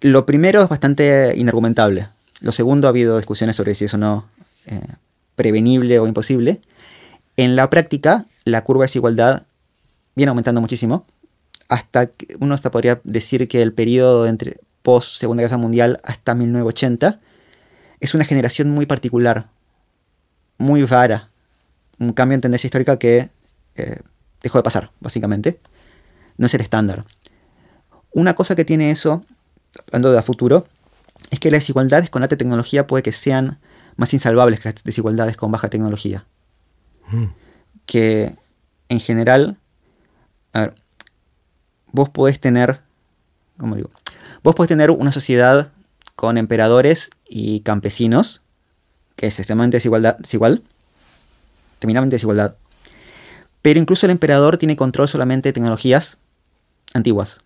Lo 0.01 0.25
primero 0.25 0.63
es 0.63 0.69
bastante 0.69 1.33
inargumentable. 1.35 2.07
Lo 2.41 2.51
segundo, 2.51 2.87
ha 2.87 2.89
habido 2.89 3.17
discusiones 3.17 3.55
sobre 3.55 3.75
si 3.75 3.85
eso 3.85 3.97
no 3.97 4.27
eh, 4.65 4.79
prevenible 5.35 5.99
o 5.99 6.07
imposible. 6.07 6.59
En 7.37 7.55
la 7.55 7.69
práctica, 7.69 8.23
la 8.43 8.63
curva 8.63 8.83
de 8.83 8.87
desigualdad 8.87 9.43
viene 10.15 10.29
aumentando 10.29 10.61
muchísimo. 10.61 11.05
Hasta 11.69 12.07
que 12.07 12.35
uno 12.39 12.53
hasta 12.53 12.71
podría 12.71 12.99
decir 13.03 13.47
que 13.47 13.61
el 13.61 13.73
periodo 13.73 14.27
entre 14.27 14.57
post 14.81 15.19
Segunda 15.19 15.43
Guerra 15.43 15.57
Mundial 15.57 15.99
hasta 16.03 16.33
1980 16.35 17.19
es 17.99 18.15
una 18.15 18.25
generación 18.25 18.71
muy 18.71 18.85
particular, 18.85 19.47
muy 20.57 20.83
rara, 20.85 21.30
un 22.01 22.13
cambio 22.13 22.35
en 22.35 22.41
tendencia 22.41 22.67
histórica 22.67 22.97
que 22.97 23.29
eh, 23.75 23.99
dejó 24.41 24.57
de 24.57 24.63
pasar, 24.63 24.91
básicamente. 24.99 25.59
No 26.37 26.47
es 26.47 26.53
el 26.55 26.61
estándar. 26.61 27.05
Una 28.11 28.33
cosa 28.33 28.55
que 28.55 28.65
tiene 28.65 28.89
eso, 28.89 29.23
hablando 29.87 30.11
de 30.11 30.17
a 30.17 30.23
futuro, 30.23 30.67
es 31.29 31.39
que 31.39 31.51
las 31.51 31.61
desigualdades 31.61 32.09
con 32.09 32.23
alta 32.23 32.37
tecnología 32.37 32.87
puede 32.87 33.03
que 33.03 33.11
sean 33.11 33.59
más 33.97 34.13
insalvables 34.13 34.59
que 34.59 34.69
las 34.69 34.83
desigualdades 34.83 35.37
con 35.37 35.51
baja 35.51 35.69
tecnología. 35.69 36.25
Mm. 37.11 37.25
Que 37.85 38.35
en 38.89 38.99
general, 38.99 39.57
a 40.53 40.61
ver, 40.61 40.75
vos 41.91 42.09
podés 42.09 42.39
tener, 42.39 42.79
¿cómo 43.57 43.75
digo? 43.75 43.91
Vos 44.43 44.55
podés 44.55 44.69
tener 44.69 44.89
una 44.89 45.11
sociedad 45.11 45.71
con 46.15 46.39
emperadores 46.39 47.11
y 47.29 47.59
campesinos, 47.59 48.41
que 49.15 49.27
es 49.27 49.37
extremadamente 49.37 49.77
desigual, 49.77 50.63
terminamente 51.81 52.15
desigualdad. 52.15 52.55
Pero 53.61 53.79
incluso 53.79 54.05
el 54.05 54.11
emperador 54.11 54.57
tiene 54.57 54.75
control 54.75 55.07
solamente 55.07 55.49
de 55.49 55.53
tecnologías 55.53 56.19
antiguas. 56.93 57.41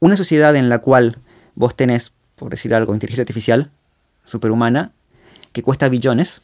Una 0.00 0.16
sociedad 0.16 0.56
en 0.56 0.68
la 0.68 0.78
cual 0.78 1.18
vos 1.54 1.76
tenés, 1.76 2.14
por 2.36 2.50
decir 2.50 2.74
algo, 2.74 2.94
inteligencia 2.94 3.22
artificial 3.22 3.70
superhumana, 4.24 4.92
que 5.52 5.62
cuesta 5.62 5.88
billones, 5.88 6.40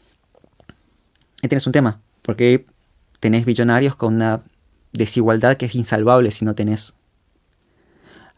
ahí 1.42 1.48
tenés 1.48 1.66
un 1.66 1.72
tema, 1.72 2.00
porque 2.22 2.66
tenés 3.18 3.46
billonarios 3.46 3.96
con 3.96 4.14
una 4.14 4.42
desigualdad 4.92 5.56
que 5.56 5.66
es 5.66 5.74
insalvable 5.74 6.30
si 6.30 6.44
no 6.44 6.54
tenés. 6.54 6.94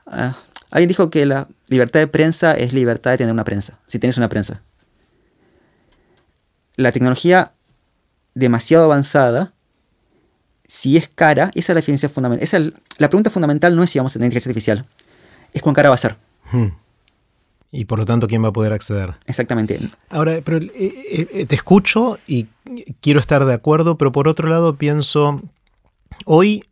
Ah, 0.06 0.36
alguien 0.70 0.88
dijo 0.88 1.10
que 1.10 1.26
la 1.26 1.48
libertad 1.66 1.98
de 1.98 2.06
prensa 2.06 2.52
es 2.52 2.72
libertad 2.72 3.10
de 3.10 3.18
tener 3.18 3.32
una 3.32 3.44
prensa, 3.44 3.80
si 3.88 3.98
tenés 3.98 4.16
una 4.16 4.28
prensa. 4.28 4.62
La 6.76 6.92
tecnología 6.92 7.52
demasiado 8.34 8.84
avanzada, 8.84 9.52
si 10.66 10.96
es 10.96 11.08
cara, 11.08 11.50
esa 11.54 11.72
es 11.72 11.74
la 11.74 11.80
diferencia 11.80 12.08
fundamental. 12.08 12.42
Esa, 12.42 12.58
la 12.98 13.08
pregunta 13.08 13.30
fundamental 13.30 13.76
no 13.76 13.82
es 13.82 13.90
si 13.90 13.98
vamos 13.98 14.12
a 14.12 14.14
tener 14.14 14.26
inteligencia 14.26 14.50
artificial, 14.50 14.86
es 15.52 15.62
cuán 15.62 15.74
cara 15.74 15.90
va 15.90 15.94
a 15.94 15.98
ser. 15.98 16.16
Hmm. 16.50 16.68
Y 17.70 17.86
por 17.86 17.98
lo 17.98 18.04
tanto, 18.04 18.26
¿quién 18.26 18.44
va 18.44 18.48
a 18.48 18.52
poder 18.52 18.72
acceder? 18.74 19.14
Exactamente. 19.26 19.80
Ahora, 20.10 20.40
pero 20.44 20.58
eh, 20.58 20.70
eh, 20.74 21.46
te 21.46 21.54
escucho 21.54 22.18
y 22.26 22.46
quiero 23.00 23.18
estar 23.18 23.46
de 23.46 23.54
acuerdo, 23.54 23.96
pero 23.96 24.12
por 24.12 24.28
otro 24.28 24.48
lado 24.48 24.76
pienso, 24.76 25.40
hoy, 26.26 26.64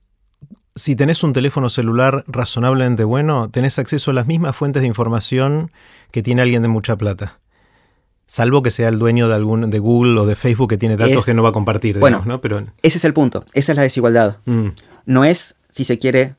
si 0.76 0.96
tenés 0.96 1.22
un 1.22 1.32
teléfono 1.32 1.70
celular 1.70 2.22
razonablemente 2.26 3.04
bueno, 3.04 3.48
tenés 3.50 3.78
acceso 3.78 4.10
a 4.10 4.14
las 4.14 4.26
mismas 4.26 4.54
fuentes 4.54 4.82
de 4.82 4.88
información 4.88 5.72
que 6.10 6.22
tiene 6.22 6.42
alguien 6.42 6.60
de 6.62 6.68
mucha 6.68 6.96
plata. 6.96 7.39
Salvo 8.32 8.62
que 8.62 8.70
sea 8.70 8.88
el 8.88 8.96
dueño 9.00 9.26
de 9.28 9.34
algún 9.34 9.70
de 9.70 9.78
Google 9.80 10.20
o 10.20 10.24
de 10.24 10.36
Facebook 10.36 10.68
que 10.70 10.78
tiene 10.78 10.96
datos 10.96 11.16
Es- 11.16 11.24
que 11.24 11.34
no 11.34 11.42
va 11.42 11.48
a 11.48 11.52
compartir, 11.52 11.98
bueno, 11.98 12.22
¿no? 12.24 12.40
Pero 12.40 12.64
Ese 12.80 12.98
es 12.98 13.04
el 13.04 13.12
punto, 13.12 13.44
esa 13.54 13.72
es 13.72 13.76
la 13.76 13.82
desigualdad. 13.82 14.36
mm, 14.44 14.68
No 15.06 15.24
es, 15.24 15.56
si 15.72 15.82
se 15.82 15.98
quiere, 15.98 16.36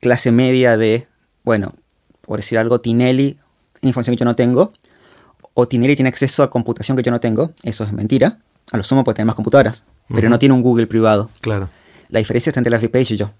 clase 0.00 0.32
media 0.32 0.76
de, 0.76 1.06
bueno, 1.44 1.74
por 2.22 2.40
decir 2.40 2.58
algo, 2.58 2.80
Tinelli, 2.80 3.38
información 3.82 4.16
que 4.16 4.20
yo 4.20 4.24
no 4.24 4.34
tengo, 4.34 4.72
o 5.54 5.68
Tinelli 5.68 5.94
tiene 5.94 6.08
acceso 6.08 6.42
a 6.42 6.50
computación 6.50 6.96
que 6.96 7.04
yo 7.04 7.12
no 7.12 7.20
tengo, 7.20 7.52
eso 7.62 7.84
es 7.84 7.92
mentira. 7.92 8.38
A 8.72 8.76
lo 8.76 8.82
sumo 8.82 9.04
puede 9.04 9.14
tener 9.14 9.26
más 9.26 9.36
computadoras, 9.36 9.84
pero 10.12 10.28
no 10.28 10.40
tiene 10.40 10.54
un 10.56 10.62
Google 10.62 10.88
privado. 10.88 11.30
claro. 11.40 11.68
La 12.08 12.18
diferencia 12.18 12.50
está 12.50 12.58
entre 12.58 12.72
Laffy 12.72 12.88
Page 12.88 13.14
y 13.14 13.16
yo. 13.16 13.30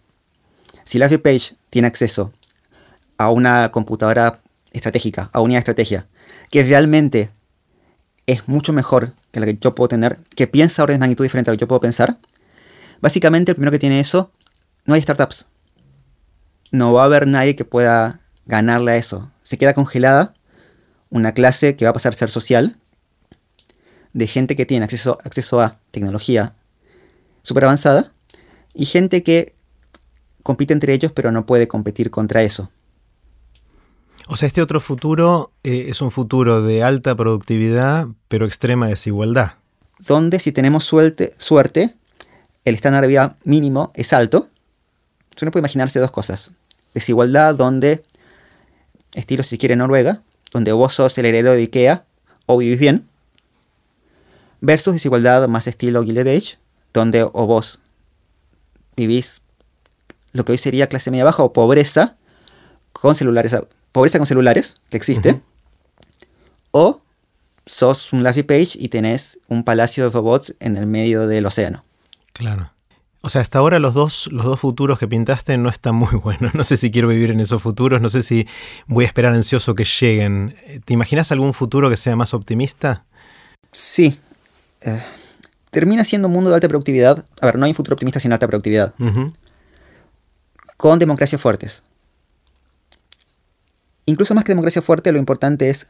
Si 0.85 0.99
Laffy 1.01 1.17
Page 1.19 1.57
tiene 1.71 1.89
acceso 1.89 2.33
a 3.19 3.31
una 3.31 3.73
computadora 3.73 4.39
estratégica, 4.71 5.29
a 5.33 5.41
unidad 5.41 5.57
de 5.57 5.61
estrategia, 5.63 6.07
que 6.51 6.63
realmente 6.63 7.31
es 8.31 8.49
mucho 8.49 8.73
mejor 8.73 9.13
que 9.33 9.41
la 9.41 9.47
que 9.47 9.59
yo 9.61 9.75
puedo 9.75 9.89
tener, 9.89 10.19
que 10.37 10.47
piensa 10.47 10.83
órdenes 10.83 10.99
de 10.99 11.01
magnitud 11.01 11.25
diferente 11.25 11.51
a 11.51 11.53
lo 11.53 11.57
que 11.57 11.63
yo 11.63 11.69
puedo 11.69 11.81
pensar, 11.81 12.19
básicamente 13.01 13.51
el 13.51 13.57
primero 13.57 13.73
que 13.73 13.79
tiene 13.79 13.99
eso, 13.99 14.31
no 14.85 14.95
hay 14.95 15.03
startups. 15.03 15.47
No 16.71 16.93
va 16.93 17.03
a 17.03 17.05
haber 17.07 17.27
nadie 17.27 17.57
que 17.57 17.65
pueda 17.65 18.21
ganarle 18.47 18.93
a 18.93 18.97
eso. 18.97 19.31
Se 19.43 19.59
queda 19.59 19.75
congelada 19.75 20.35
una 21.09 21.33
clase 21.33 21.75
que 21.75 21.85
va 21.85 21.91
a 21.91 21.95
pasar 21.95 22.13
a 22.13 22.17
ser 22.17 22.31
social 22.31 22.77
de 24.13 24.27
gente 24.29 24.55
que 24.55 24.67
tiene 24.67 24.85
acceso, 24.85 25.19
acceso 25.25 25.61
a 25.61 25.79
tecnología 25.91 26.53
súper 27.43 27.65
avanzada 27.65 28.13
y 28.75 28.87
gente 28.87 29.25
que 29.25 29.55
compite 30.43 30.73
entre 30.73 30.93
ellos 30.95 31.11
pero 31.13 31.33
no 31.33 31.47
puede 31.47 31.67
competir 31.67 32.11
contra 32.11 32.43
eso. 32.43 32.71
O 34.33 34.37
sea, 34.37 34.47
este 34.47 34.63
otro 34.63 34.79
futuro 34.79 35.51
eh, 35.65 35.87
es 35.89 36.01
un 36.01 36.13
futuro 36.13 36.63
de 36.63 36.85
alta 36.85 37.17
productividad, 37.17 38.07
pero 38.29 38.47
extrema 38.47 38.87
desigualdad. 38.87 39.55
Donde 39.99 40.39
si 40.39 40.53
tenemos 40.53 40.85
suerte, 40.85 41.97
el 42.65 42.75
estándar 42.77 43.03
de 43.03 43.09
vida 43.09 43.37
mínimo 43.43 43.91
es 43.97 44.13
alto. 44.13 44.49
Uno 45.43 45.51
puede 45.51 45.63
imaginarse 45.63 45.99
dos 45.99 46.13
cosas. 46.13 46.53
Desigualdad 46.95 47.57
donde, 47.57 48.05
estilo 49.15 49.43
si 49.43 49.59
quiere 49.59 49.75
Noruega, 49.75 50.23
donde 50.53 50.71
vos 50.71 50.95
sos 50.95 51.19
el 51.19 51.25
heredero 51.25 51.51
de 51.51 51.63
Ikea 51.63 52.05
o 52.47 52.59
vivís 52.59 52.79
bien, 52.79 53.09
versus 54.61 54.93
desigualdad 54.93 55.49
más 55.49 55.67
estilo 55.67 56.05
Gilded 56.05 56.29
Age, 56.29 56.57
donde 56.95 57.25
o 57.25 57.47
vos 57.49 57.81
vivís 58.97 59.43
lo 60.33 60.45
que 60.45 60.53
hoy 60.53 60.59
sería 60.59 60.87
clase 60.87 61.11
media 61.11 61.25
baja 61.25 61.43
o 61.43 61.53
pobreza 61.53 62.15
con 62.93 63.17
celulares, 63.17 63.57
pobreza 63.93 64.19
con 64.19 64.27
celulares, 64.27 64.77
que 64.91 64.97
existe, 64.97 65.41
o 66.71 67.01
sos 67.67 68.13
un 68.13 68.23
Laffy 68.23 68.43
Page 68.43 68.71
y 68.75 68.89
tenés 68.89 69.39
un 69.49 69.65
palacio 69.65 70.05
de 70.05 70.11
robots 70.11 70.55
en 70.61 70.77
el 70.77 70.87
medio 70.87 71.27
del 71.27 71.47
océano. 71.47 71.85
Claro. 72.33 72.73
O 73.23 73.29
sea, 73.29 73.43
hasta 73.43 73.59
ahora 73.59 73.79
los 73.79 73.93
dos, 73.93 74.29
los 74.33 74.45
dos 74.47 74.59
futuros 74.59 74.99
que 74.99 75.07
pintaste 75.07 75.59
no 75.59 75.69
están 75.69 75.95
muy 75.95 76.09
buenos. 76.23 76.55
No 76.55 76.65
sé 76.65 76.77
si 76.77 76.91
quiero 76.91 77.09
vivir 77.09 77.31
en 77.31 77.41
esos 77.41 77.63
futuros, 77.63 78.01
no 78.01 78.09
sé 78.09 78.23
si 78.23 78.49
voy 78.87 79.05
a 79.05 79.09
esperar 79.09 79.33
ansioso 79.35 79.75
que 79.75 79.85
lleguen. 79.85 80.57
¿Te 80.85 80.95
imaginas 80.95 81.31
algún 81.33 81.53
futuro 81.53 81.91
que 81.91 81.97
sea 81.97 82.17
más 82.17 82.33
optimista? 82.35 83.05
Sí. 83.73 84.19
eh, 84.81 85.03
termina 85.71 86.05
siendo 86.05 86.29
un 86.29 86.35
mundo 86.35 86.51
de 86.51 86.57
alta 86.57 86.69
productividad. 86.69 87.25
A 87.41 87.47
ver, 87.47 87.59
no 87.59 87.67
hay 87.67 87.73
un 87.73 87.77
futuro 87.77 87.95
optimista 87.95 88.19
sin 88.21 88.33
alta 88.33 88.47
productividad. 88.49 88.95
Con 90.77 90.99
democracias 90.99 91.41
fuertes. 91.41 91.83
Incluso 94.07 94.35
más 94.35 94.45
que 94.45 94.53
democracia 94.53 94.83
fuerte, 94.83 95.13
lo 95.13 95.19
importante 95.19 95.69
es 95.69 95.87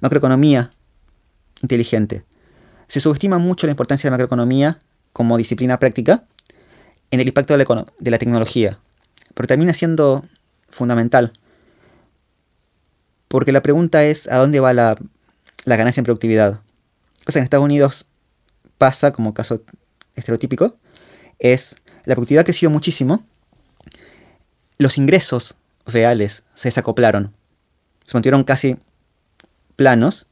macroeconomía 0.00 0.70
inteligente. 1.62 2.24
Se 2.88 3.00
subestima 3.00 3.38
mucho 3.38 3.66
la 3.66 3.72
importancia 3.72 4.08
de 4.08 4.10
la 4.10 4.16
macroeconomía 4.16 4.80
como 5.12 5.36
disciplina 5.36 5.78
práctica 5.78 6.24
en 7.10 7.20
el 7.20 7.28
impacto 7.28 7.56
de 7.56 7.64
la, 8.10 8.18
tecnología, 8.18 8.80
pero 9.34 9.46
termina 9.46 9.72
siendo 9.72 10.24
fundamental. 10.68 11.32
Porque 13.28 13.52
la 13.52 13.62
pregunta 13.62 14.04
es 14.04 14.28
a 14.28 14.36
dónde 14.36 14.60
va 14.60 14.72
la, 14.72 14.96
la 15.64 15.76
ganancia 15.76 16.00
en 16.00 16.04
productividad. 16.04 16.60
Cosa 17.24 17.34
que 17.34 17.38
en 17.38 17.44
Estados 17.44 17.64
Unidos 17.64 18.06
pasa 18.78 19.12
como 19.12 19.34
caso 19.34 19.62
estereotípico, 20.14 20.76
es 21.38 21.76
la 22.04 22.14
productividad 22.14 22.42
ha 22.42 22.44
crecido 22.44 22.70
muchísimo, 22.70 23.24
los 24.78 24.98
ingresos 24.98 25.56
reales 25.86 26.44
se 26.54 26.68
desacoplaron, 26.68 27.32
se 28.04 28.16
mantuvieron 28.16 28.44
casi 28.44 28.76
planos, 29.76 30.26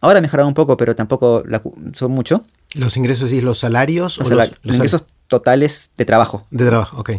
ahora 0.00 0.20
mejoraron 0.20 0.48
un 0.48 0.54
poco, 0.54 0.76
pero 0.76 0.94
tampoco 0.96 1.42
la 1.46 1.62
son 1.94 2.12
mucho, 2.12 2.44
¿Los 2.74 2.98
ingresos 2.98 3.32
y 3.32 3.40
los 3.40 3.58
salarios? 3.58 4.18
o 4.18 4.24
o 4.24 4.26
sea, 4.26 4.36
los, 4.36 4.48
los 4.48 4.58
los 4.62 4.76
ingresos 4.76 5.06
totales 5.26 5.92
de 5.96 6.04
trabajo, 6.04 6.46
de 6.50 6.66
trabajo, 6.66 6.98
ok. 6.98 7.12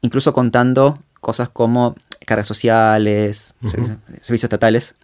incluso 0.00 0.32
contando 0.32 0.98
cosas 1.20 1.48
como 1.48 1.94
cargas 2.26 2.46
sociales, 2.46 3.54
servicios, 3.66 3.98
servicios 4.22 4.44
estatales. 4.44 4.94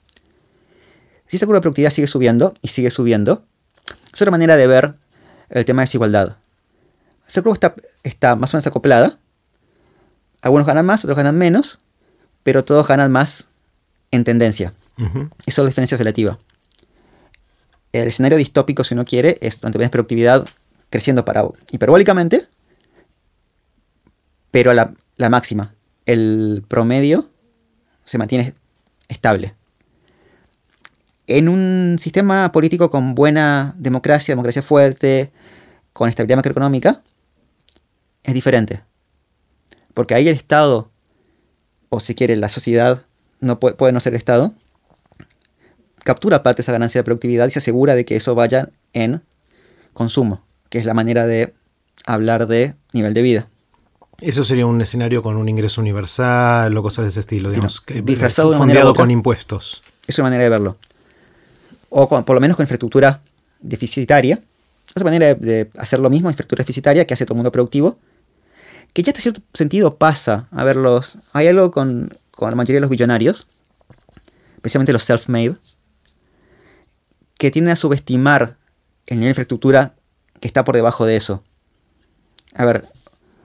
Si 1.27 1.37
esa 1.37 1.47
curva 1.47 1.59
de 1.59 1.63
productividad 1.63 1.91
sigue 1.91 2.07
subiendo 2.07 2.55
y 2.63 2.69
sigue 2.69 2.91
subiendo, 2.91 3.45
es 4.13 4.21
otra 4.23 4.31
manera 4.31 4.57
de 4.57 4.67
ver 4.67 4.95
el 5.51 5.65
tema 5.65 5.83
de 5.83 5.87
desigualdad. 5.87 6.37
Esa 7.27 7.43
curva 7.43 7.55
está, 7.55 7.75
está 8.03 8.37
más 8.37 8.53
o 8.53 8.57
menos 8.57 8.67
acoplada. 8.67 9.19
Algunos 10.41 10.67
ganan 10.67 10.87
más, 10.87 11.05
otros 11.05 11.17
ganan 11.17 11.37
menos, 11.37 11.81
pero 12.43 12.65
todos 12.65 12.87
ganan 12.87 13.11
más 13.11 13.49
en 14.11 14.25
tendencia. 14.25 14.73
Ujú. 14.99 15.31
Eso 15.47 15.63
es 15.63 15.65
la 15.65 15.67
diferencia 15.67 15.97
relativa. 15.97 16.39
El 17.93 18.09
escenario 18.09 18.39
distópico, 18.39 18.85
si 18.85 18.95
uno 18.95 19.05
quiere, 19.05 19.39
es 19.41 19.61
donde 19.61 19.79
ves 19.79 19.91
productividad 19.91 20.47
creciendo 20.91 21.25
para 21.25 21.45
hiperbólicamente, 21.71 22.47
pero 24.51 24.71
a 24.71 24.75
la, 24.75 24.95
la 25.17 25.31
máxima. 25.31 25.75
El 26.07 26.65
promedio 26.69 27.31
se 28.05 28.19
mantiene 28.19 28.55
estable. 29.09 29.55
En 31.27 31.49
un 31.49 31.99
sistema 31.99 32.51
político 32.53 32.91
con 32.91 33.15
buena 33.15 33.75
democracia, 33.77 34.33
democracia 34.33 34.63
fuerte, 34.63 35.31
con 35.93 36.09
estabilidad 36.09 36.39
macroeconómica, 36.39 37.03
es 38.23 38.35
diferente. 38.35 38.83
Porque 39.99 40.15
ahí 40.15 40.29
el 40.29 40.37
Estado, 40.37 40.93
o 41.89 41.99
si 41.99 42.15
quiere 42.15 42.37
la 42.37 42.49
sociedad, 42.49 43.03
no 43.41 43.59
puede, 43.59 43.75
puede 43.75 43.93
no 43.93 43.99
ser 43.99 44.13
el 44.13 44.19
Estado, 44.19 44.55
captura 46.05 46.45
parte 46.45 46.59
de 46.59 46.63
esa 46.63 46.71
ganancia 46.71 47.01
de 47.01 47.05
productividad 47.05 47.49
y 47.49 47.51
se 47.51 47.59
asegura 47.59 47.97
de 47.97 48.05
que 48.05 48.15
eso 48.15 48.37
vaya 48.37 48.71
en 48.93 49.23
consumo, 49.95 50.45
que 50.71 50.79
es 50.79 50.85
la 50.85 50.95
manera 50.95 51.27
de 51.27 51.53
hablar 52.07 52.47
de 52.47 52.77
nivel 52.93 53.13
de 53.13 53.23
vida. 53.23 53.49
Eso 54.21 54.45
sería 54.45 54.67
un 54.67 54.81
escenario 54.81 55.21
con 55.21 55.37
un 55.37 55.49
ingreso 55.49 55.81
universal 55.81 56.77
o 56.77 56.83
cosas 56.85 57.03
de 57.05 57.09
ese 57.09 57.19
estilo, 57.19 57.51
digamos, 57.51 57.83
disfrazado 58.05 58.53
de 58.53 58.59
manera 58.61 58.87
otra. 58.87 59.03
con 59.03 59.11
impuestos. 59.11 59.83
Es 60.07 60.17
una 60.19 60.27
manera 60.27 60.45
de 60.45 60.51
verlo. 60.51 60.77
O 61.91 62.09
con- 62.09 62.23
por 62.23 62.35
lo 62.35 62.41
menos 62.41 62.57
con 62.57 62.63
infraestructura 62.63 63.21
deficitaria. 63.59 64.41
Otra 64.93 65.03
manera 65.03 65.27
de, 65.27 65.35
de 65.35 65.71
hacer 65.77 65.99
lo 65.99 66.09
mismo, 66.09 66.31
infraestructura 66.31 66.63
deficitaria, 66.63 67.05
que 67.05 67.15
hace 67.15 67.25
todo 67.27 67.35
el 67.35 67.39
mundo 67.39 67.51
productivo. 67.51 67.99
Que 68.93 69.03
ya 69.03 69.11
hasta 69.11 69.23
cierto 69.23 69.43
sentido 69.55 69.97
pasa. 69.97 70.49
A 70.51 70.65
ver, 70.65 70.77
los, 70.77 71.19
hay 71.33 71.49
algo 71.49 71.71
con, 71.71 72.15
con 72.31 72.51
la 72.51 72.57
mayoría 72.57 72.77
de 72.77 72.83
los 72.83 72.91
billonarios, 72.91 73.47
especialmente 74.57 74.93
los 74.93 75.09
self-made, 75.09 75.57
que 77.39 77.51
tienden 77.51 77.73
a 77.73 77.77
subestimar 77.77 78.57
el 79.07 79.19
nivel 79.19 79.29
de 79.29 79.31
infraestructura 79.31 79.95
que 80.41 80.49
está 80.49 80.65
por 80.65 80.75
debajo 80.75 81.07
de 81.07 81.17
eso. 81.17 81.43
A 82.55 82.65
ver, 82.65 82.85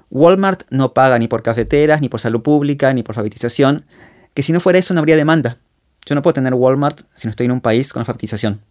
Walmart 0.09 0.63
no 0.69 0.93
paga 0.93 1.17
ni 1.19 1.27
por 1.27 1.43
cafeteras, 1.43 2.01
ni 2.01 2.09
por 2.09 2.19
salud 2.19 2.41
pública, 2.41 2.93
ni 2.93 3.03
por 3.03 3.13
alfabetización, 3.13 3.85
que 4.33 4.43
si 4.43 4.51
no 4.53 4.59
fuera 4.59 4.79
eso 4.79 4.93
no 4.93 4.99
habría 4.99 5.15
demanda. 5.15 5.57
Yo 6.05 6.15
no 6.15 6.21
puedo 6.21 6.33
tener 6.33 6.53
Walmart 6.53 7.01
si 7.15 7.27
no 7.27 7.31
estoy 7.31 7.45
en 7.45 7.51
un 7.51 7.61
país 7.61 7.93
con 7.93 8.01
alfabetización. 8.01 8.61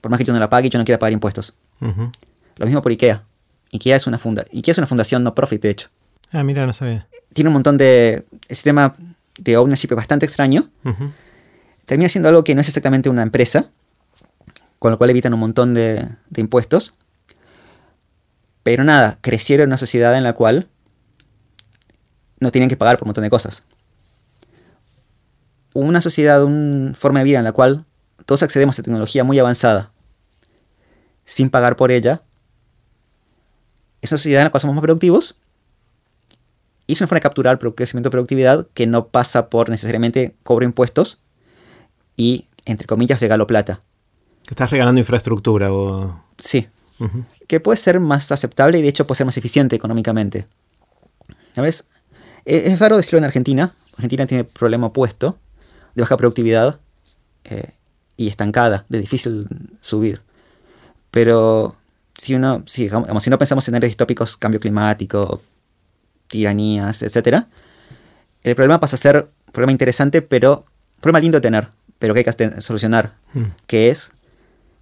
Por 0.00 0.10
más 0.10 0.18
que 0.18 0.24
yo 0.24 0.32
no 0.32 0.38
la 0.40 0.50
pague 0.50 0.68
y 0.68 0.70
yo 0.70 0.78
no 0.78 0.84
quiera 0.84 0.98
pagar 0.98 1.12
impuestos. 1.12 1.54
Lo 1.80 2.66
mismo 2.66 2.80
por 2.82 2.92
IKEA. 2.92 3.24
IKEA 3.72 3.96
es 3.96 4.06
una, 4.06 4.18
funda 4.18 4.44
IKEA 4.52 4.72
es 4.72 4.78
una 4.78 4.86
fundación 4.86 5.22
no 5.24 5.34
profit, 5.34 5.62
de 5.62 5.70
hecho. 5.70 5.88
Ah, 6.32 6.42
mira, 6.42 6.66
no 6.66 6.72
sabía. 6.72 7.06
Tiene 7.32 7.48
un 7.48 7.54
montón 7.54 7.78
de... 7.78 8.24
El 8.48 8.56
sistema 8.56 8.94
de 9.38 9.56
ownership 9.56 9.88
es 9.90 9.96
bastante 9.96 10.26
extraño. 10.26 10.68
Termina 11.84 12.08
siendo 12.08 12.28
algo 12.28 12.44
que 12.44 12.54
no 12.54 12.60
es 12.60 12.68
exactamente 12.68 13.08
una 13.08 13.22
empresa, 13.22 13.70
con 14.78 14.90
lo 14.90 14.98
cual 14.98 15.10
evitan 15.10 15.34
un 15.34 15.40
montón 15.40 15.74
de, 15.74 16.06
de 16.30 16.40
impuestos. 16.40 16.94
Pero 18.62 18.82
nada, 18.82 19.18
crecieron 19.20 19.64
en 19.64 19.68
una 19.68 19.78
sociedad 19.78 20.16
en 20.16 20.24
la 20.24 20.32
cual 20.32 20.68
no 22.40 22.50
tienen 22.50 22.68
que 22.68 22.76
pagar 22.76 22.96
por 22.96 23.04
un 23.04 23.10
montón 23.10 23.24
de 23.24 23.30
cosas. 23.30 23.62
Una 25.72 26.00
sociedad, 26.00 26.42
una 26.42 26.94
forma 26.94 27.20
de 27.20 27.24
vida 27.24 27.38
en 27.38 27.44
la 27.44 27.52
cual 27.52 27.84
todos 28.24 28.42
accedemos 28.42 28.78
a 28.78 28.82
tecnología 28.82 29.24
muy 29.24 29.38
avanzada 29.38 29.92
sin 31.24 31.50
pagar 31.50 31.76
por 31.76 31.90
ella. 31.90 32.22
Es 34.00 34.10
una 34.12 34.18
sociedad 34.18 34.42
en 34.42 34.46
la 34.46 34.50
cual 34.50 34.60
somos 34.60 34.74
más 34.74 34.82
productivos. 34.82 35.36
Y 36.86 36.92
es 36.92 37.00
una 37.00 37.08
forma 37.08 37.18
de 37.18 37.22
capturar 37.22 37.58
crecimiento 37.58 38.08
de 38.08 38.12
productividad 38.12 38.66
que 38.74 38.86
no 38.86 39.08
pasa 39.08 39.48
por 39.48 39.68
necesariamente 39.70 40.36
cobro 40.42 40.64
impuestos 40.64 41.20
y, 42.16 42.46
entre 42.64 42.86
comillas, 42.86 43.20
regalo 43.20 43.46
plata. 43.46 43.82
Que 44.44 44.50
estás 44.50 44.70
regalando 44.70 45.00
infraestructura 45.00 45.72
o... 45.72 46.22
Sí, 46.38 46.68
que 47.48 47.60
puede 47.60 47.76
ser 47.76 47.98
más 48.00 48.30
aceptable 48.30 48.78
y 48.78 48.82
de 48.82 48.88
hecho 48.88 49.06
puede 49.06 49.18
ser 49.18 49.26
más 49.26 49.36
eficiente 49.36 49.74
económicamente. 49.74 50.46
¿Sabes? 51.54 51.84
Eh, 52.44 52.64
Es 52.66 52.78
raro 52.78 52.96
decirlo 52.96 53.18
en 53.18 53.24
Argentina. 53.24 53.74
Argentina 53.94 54.26
tiene 54.26 54.42
el 54.42 54.46
problema 54.46 54.88
opuesto 54.88 55.38
de 55.94 56.02
baja 56.02 56.16
productividad 56.16 56.78
eh, 57.44 57.70
y 58.16 58.28
estancada, 58.28 58.84
de 58.88 59.00
difícil 59.00 59.48
subir. 59.80 60.22
Pero 61.10 61.74
si 62.16 62.34
uno, 62.34 62.62
si, 62.66 62.84
digamos, 62.84 63.22
si 63.22 63.30
no 63.30 63.38
pensamos 63.38 63.64
en 63.64 63.72
escenarios 63.72 63.90
distópicos, 63.90 64.36
cambio 64.36 64.60
climático, 64.60 65.42
tiranías, 66.28 67.02
etc., 67.02 67.44
el 68.42 68.54
problema 68.54 68.78
pasa 68.80 68.96
a 68.96 68.98
ser 68.98 69.28
un 69.46 69.52
problema 69.52 69.72
interesante, 69.72 70.22
pero 70.22 70.64
un 70.96 71.00
problema 71.00 71.20
lindo 71.20 71.38
de 71.38 71.42
tener, 71.42 71.68
pero 71.98 72.14
que 72.14 72.20
hay 72.20 72.24
que 72.24 72.62
solucionar, 72.62 73.14
Mm. 73.34 73.44
que 73.66 73.88
es 73.90 74.12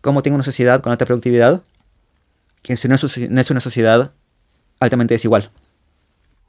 cómo 0.01 0.23
tengo 0.23 0.35
una 0.35 0.45
sociedad 0.45 0.83
con 0.83 0.93
alta 0.93 1.07
productividad 1.07 1.63
que 2.63 2.77
si 2.77 2.89
no 2.89 2.95
es, 2.95 3.31
no 3.31 3.41
es 3.41 3.51
una 3.51 3.61
sociedad 3.61 4.13
altamente 4.81 5.15
desigual. 5.15 5.51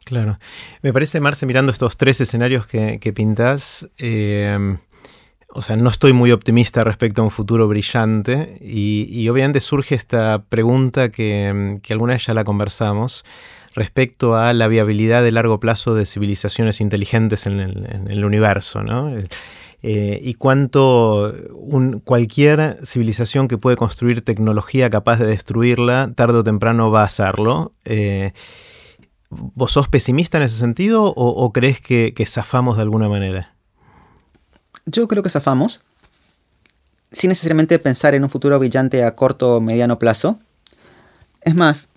Claro. 0.05 0.39
Me 0.81 0.93
parece, 0.93 1.19
Marce, 1.19 1.45
mirando 1.45 1.71
estos 1.71 1.97
tres 1.97 2.21
escenarios 2.21 2.67
que, 2.67 2.99
que 2.99 3.11
pintás, 3.11 3.87
eh, 3.97 4.77
o 5.49 5.61
sea, 5.61 5.75
no 5.77 5.89
estoy 5.89 6.13
muy 6.13 6.31
optimista 6.31 6.83
respecto 6.83 7.21
a 7.21 7.25
un 7.25 7.31
futuro 7.31 7.67
brillante 7.67 8.57
y, 8.61 9.07
y 9.09 9.27
obviamente 9.29 9.59
surge 9.59 9.95
esta 9.95 10.43
pregunta 10.43 11.09
que, 11.09 11.79
que 11.81 11.93
alguna 11.93 12.13
vez 12.13 12.25
ya 12.25 12.33
la 12.33 12.43
conversamos 12.43 13.25
respecto 13.75 14.37
a 14.37 14.53
la 14.53 14.67
viabilidad 14.67 15.21
de 15.21 15.31
largo 15.31 15.59
plazo 15.59 15.93
de 15.93 16.05
civilizaciones 16.05 16.79
inteligentes 16.79 17.45
en 17.45 17.59
el, 17.59 18.25
universo, 18.25 18.81
¿no? 18.83 19.13
Eh, 19.83 20.19
y 20.21 20.33
cuánto 20.35 21.35
cualquier 22.05 22.79
civilización 22.83 23.47
que 23.47 23.57
puede 23.57 23.75
construir 23.75 24.23
tecnología 24.23 24.89
capaz 24.89 25.17
de 25.17 25.27
destruirla, 25.27 26.11
tarde 26.15 26.39
o 26.39 26.43
temprano 26.43 26.89
va 26.89 27.01
a 27.01 27.05
hacerlo. 27.05 27.73
Eh, 27.83 28.31
¿Vos 29.29 29.73
sos 29.73 29.89
pesimista 29.89 30.37
en 30.37 30.43
ese 30.43 30.57
sentido 30.57 31.03
o, 31.03 31.27
o 31.27 31.51
crees 31.51 31.81
que, 31.81 32.13
que 32.15 32.25
zafamos 32.25 32.77
de 32.77 32.83
alguna 32.83 33.09
manera? 33.09 33.53
Yo 34.85 35.07
creo 35.09 35.21
que 35.21 35.29
zafamos, 35.29 35.81
sin 37.11 37.29
necesariamente 37.29 37.77
pensar 37.77 38.15
en 38.15 38.23
un 38.23 38.29
futuro 38.29 38.57
brillante 38.57 39.03
a 39.03 39.15
corto 39.15 39.57
o 39.57 39.61
mediano 39.61 39.99
plazo. 39.99 40.39
Es 41.41 41.55
más, 41.55 41.89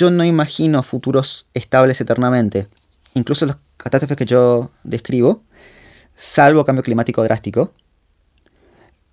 yo 0.00 0.10
no 0.10 0.24
imagino 0.24 0.82
futuros 0.82 1.44
estables 1.52 2.00
eternamente. 2.00 2.68
Incluso 3.12 3.44
las 3.44 3.58
catástrofes 3.76 4.16
que 4.16 4.24
yo 4.24 4.70
describo, 4.82 5.42
salvo 6.16 6.64
cambio 6.64 6.82
climático 6.82 7.22
drástico, 7.22 7.74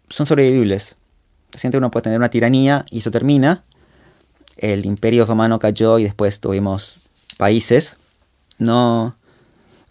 son 0.08 0.26
sobrevivibles. 0.26 0.95
Siempre 1.54 1.78
uno 1.78 1.91
puede 1.91 2.04
tener 2.04 2.17
una 2.17 2.30
tiranía 2.30 2.86
y 2.89 3.00
eso 3.00 3.12
termina. 3.12 3.65
El 4.56 4.86
imperio 4.86 5.26
romano 5.26 5.60
cayó 5.60 6.00
y 6.00 6.04
después 6.04 6.39
tuvimos 6.39 7.00
países. 7.36 7.97
No, 8.58 9.17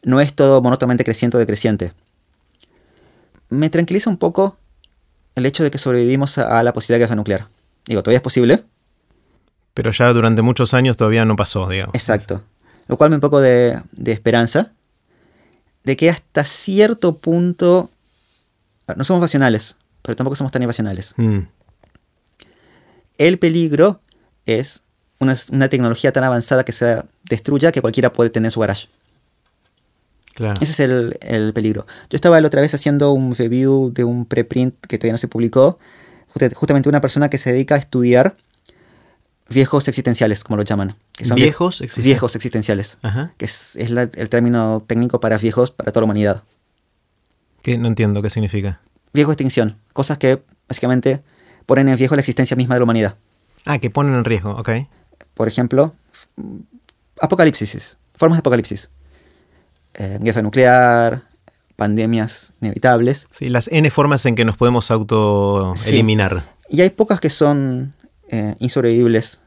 no 0.03 0.23
es 0.23 0.33
todo 0.33 0.63
monótonamente 0.63 1.05
creciente 1.05 1.37
o 1.37 1.41
decreciente. 1.41 1.93
Me 3.51 3.69
tranquiliza 3.69 4.09
un 4.09 4.17
poco 4.17 4.57
el 5.35 5.45
hecho 5.45 5.63
de 5.63 5.71
que 5.71 5.77
sobrevivimos 5.77 6.39
a, 6.39 6.59
a 6.59 6.63
la 6.63 6.73
posibilidad 6.73 7.01
de 7.01 7.05
guerra 7.05 7.17
nuclear. 7.17 7.49
Digo, 7.85 8.03
todavía 8.03 8.17
es 8.17 8.23
posible. 8.23 8.65
Pero 9.77 9.91
ya 9.93 10.11
durante 10.13 10.41
muchos 10.41 10.73
años 10.75 10.97
todavía 10.97 11.25
no 11.27 11.37
pasó, 11.37 11.69
digamos. 11.69 11.95
Exacto. 11.95 12.43
Lo 12.89 12.97
cual 12.97 13.11
me 13.11 13.17
un 13.17 13.21
poco 13.21 13.41
de, 13.41 13.79
de 13.93 14.13
esperanza 14.13 14.73
de 15.85 15.97
que 15.97 16.09
hasta 16.09 16.45
cierto 16.45 17.17
punto 17.19 17.91
no 18.97 19.05
somos 19.05 19.21
racionales, 19.23 19.77
pero 20.03 20.17
tampoco 20.17 20.35
somos 20.35 20.51
tan 20.51 20.63
irracionales. 20.63 21.13
Mm, 21.19 21.41
El 23.19 23.39
peligro 23.39 24.01
es 24.47 24.83
una, 25.19 25.35
una 25.51 25.69
tecnología 25.69 26.13
tan 26.13 26.25
avanzada 26.25 26.65
que 26.65 26.73
se 26.73 27.03
destruya 27.25 27.71
que 27.73 27.81
cualquiera 27.81 28.13
puede 28.13 28.31
tener 28.31 28.47
en 28.47 28.51
su 28.53 28.61
garage. 28.61 28.89
claro. 30.35 30.61
Ese 30.61 30.73
es 30.73 30.81
el, 30.81 31.19
el 31.23 31.53
peligro. 31.53 31.87
Yo 32.11 32.17
estaba 32.17 32.41
la 32.41 32.47
otra 32.47 32.61
vez 32.61 32.75
haciendo 32.75 33.13
un 33.13 33.35
review 33.35 33.91
de 33.93 34.05
un 34.05 34.27
preprint 34.27 34.75
que 34.87 34.99
todavía 34.99 35.13
no 35.13 35.19
se 35.19 35.29
publicó. 35.29 35.79
Justa- 36.33 36.51
Justamente 36.55 36.89
una 36.89 37.01
persona 37.01 37.29
que 37.31 37.39
se 37.39 37.53
dedica 37.53 37.75
a 37.75 37.79
estudiar 37.79 38.37
viejos 39.49 39.87
existenciales, 39.89 40.45
como 40.45 40.57
lo 40.57 40.63
llaman. 40.63 40.97
Que 41.13 41.25
son 41.25 41.37
vie- 41.37 41.43
¿Viejos 41.45 41.81
existen- 41.81 42.03
Viejos 42.05 42.35
existenciales. 42.37 42.99
Ajá. 43.03 43.33
Que 43.37 43.45
es, 43.45 43.77
es 43.77 43.91
la- 43.91 44.03
el 44.15 44.29
término 44.29 44.83
técnico 44.87 45.21
para 45.21 45.39
viejos 45.39 45.71
para 45.71 45.93
toda 45.93 46.03
la 46.03 46.05
humanidad. 46.07 46.43
Que 47.63 47.79
no 47.79 47.89
entiendo 47.89 48.23
qué 48.23 48.31
significa. 48.31 48.81
Viejo 49.13 49.33
extinción. 49.33 49.77
Cosas 49.93 50.19
que 50.19 50.43
básicamente 50.69 51.23
ponen 51.67 51.89
en 51.89 51.97
riesgo 51.99 52.17
la 52.17 52.21
existencia 52.21 52.57
misma 52.57 52.75
de 52.75 52.81
la 52.81 52.85
humanidad. 52.85 53.17
Ah, 53.65 53.79
que 53.79 53.91
ponen 53.91 54.15
en 54.15 54.25
riesgo, 54.25 54.51
ok. 54.53 54.71
Por 55.35 55.49
ejemplo, 55.49 55.95
apocalipsis. 57.21 57.97
Formas 58.17 58.37
de 58.39 58.41
apocalipsis. 58.41 58.91
Eh, 59.95 60.19
guerra 60.21 60.43
nuclear, 60.43 61.23
pandemias 61.77 62.53
inevitables. 62.61 63.27
Sí, 63.33 63.49
las 63.49 63.69
N 63.69 63.91
formas 63.91 64.25
en 64.27 64.35
que 64.35 64.45
nos 64.45 64.57
podemos 64.57 64.91
auto-eliminar. 64.91 66.45
Y 66.69 66.81
hay 66.83 66.91
pocas 66.91 67.21
que 67.21 67.31
son 67.31 67.95
eh, 68.31 68.55
insobrevivibles. 68.59 69.41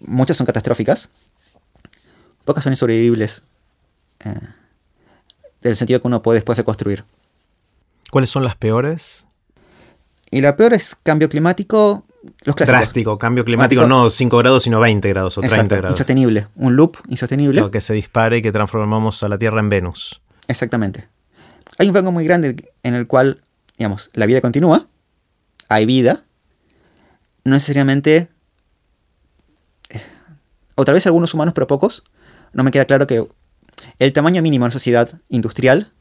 Muchas 0.00 0.36
son 0.36 0.46
catastróficas. 0.46 1.10
Pocas 2.44 2.64
son 2.64 2.72
insobrevivibles. 2.72 3.42
eh, 4.24 4.34
del 5.62 5.76
sentido 5.76 6.00
que 6.00 6.08
uno 6.08 6.22
puede 6.22 6.38
después 6.38 6.58
reconstruir. 6.58 7.04
¿Cuáles 8.10 8.30
son 8.30 8.42
las 8.42 8.56
peores? 8.56 9.26
Y 10.30 10.40
la 10.40 10.56
peor 10.56 10.74
es 10.74 10.96
cambio 11.02 11.28
climático. 11.28 12.02
Los 12.42 12.56
clásicos. 12.56 12.80
Drástico, 12.80 13.18
cambio 13.18 13.44
climático, 13.44 13.86
no 13.86 14.10
5 14.10 14.38
grados, 14.38 14.64
sino 14.64 14.80
20 14.80 15.08
grados 15.08 15.38
o 15.38 15.40
30 15.40 15.54
Exacto, 15.56 15.76
grados. 15.76 15.94
Insostenible. 15.94 16.48
Un 16.56 16.74
loop 16.76 16.96
insostenible. 17.08 17.60
Lo 17.60 17.70
que 17.70 17.80
se 17.80 17.94
dispare 17.94 18.38
y 18.38 18.42
que 18.42 18.50
transformamos 18.50 19.22
a 19.22 19.28
la 19.28 19.38
Tierra 19.38 19.60
en 19.60 19.68
Venus. 19.68 20.20
Exactamente. 20.48 21.06
Hay 21.78 21.88
un 21.88 21.94
rango 21.94 22.10
muy 22.12 22.24
grande 22.24 22.56
en 22.82 22.94
el 22.94 23.06
cual, 23.06 23.40
digamos, 23.78 24.10
la 24.14 24.26
vida 24.26 24.40
continúa, 24.40 24.86
hay 25.68 25.86
vida, 25.86 26.24
no 27.44 27.52
necesariamente, 27.54 28.28
eh, 29.90 30.00
o 30.74 30.84
tal 30.84 30.94
vez 30.94 31.06
algunos 31.06 31.34
humanos, 31.34 31.54
pero 31.54 31.66
pocos, 31.66 32.04
no 32.52 32.62
me 32.64 32.70
queda 32.70 32.84
claro 32.84 33.06
que 33.06 33.26
el 33.98 34.12
tamaño 34.12 34.42
mínimo 34.42 34.64
en 34.64 34.68
una 34.68 34.72
sociedad 34.72 35.20
industrial 35.28 35.92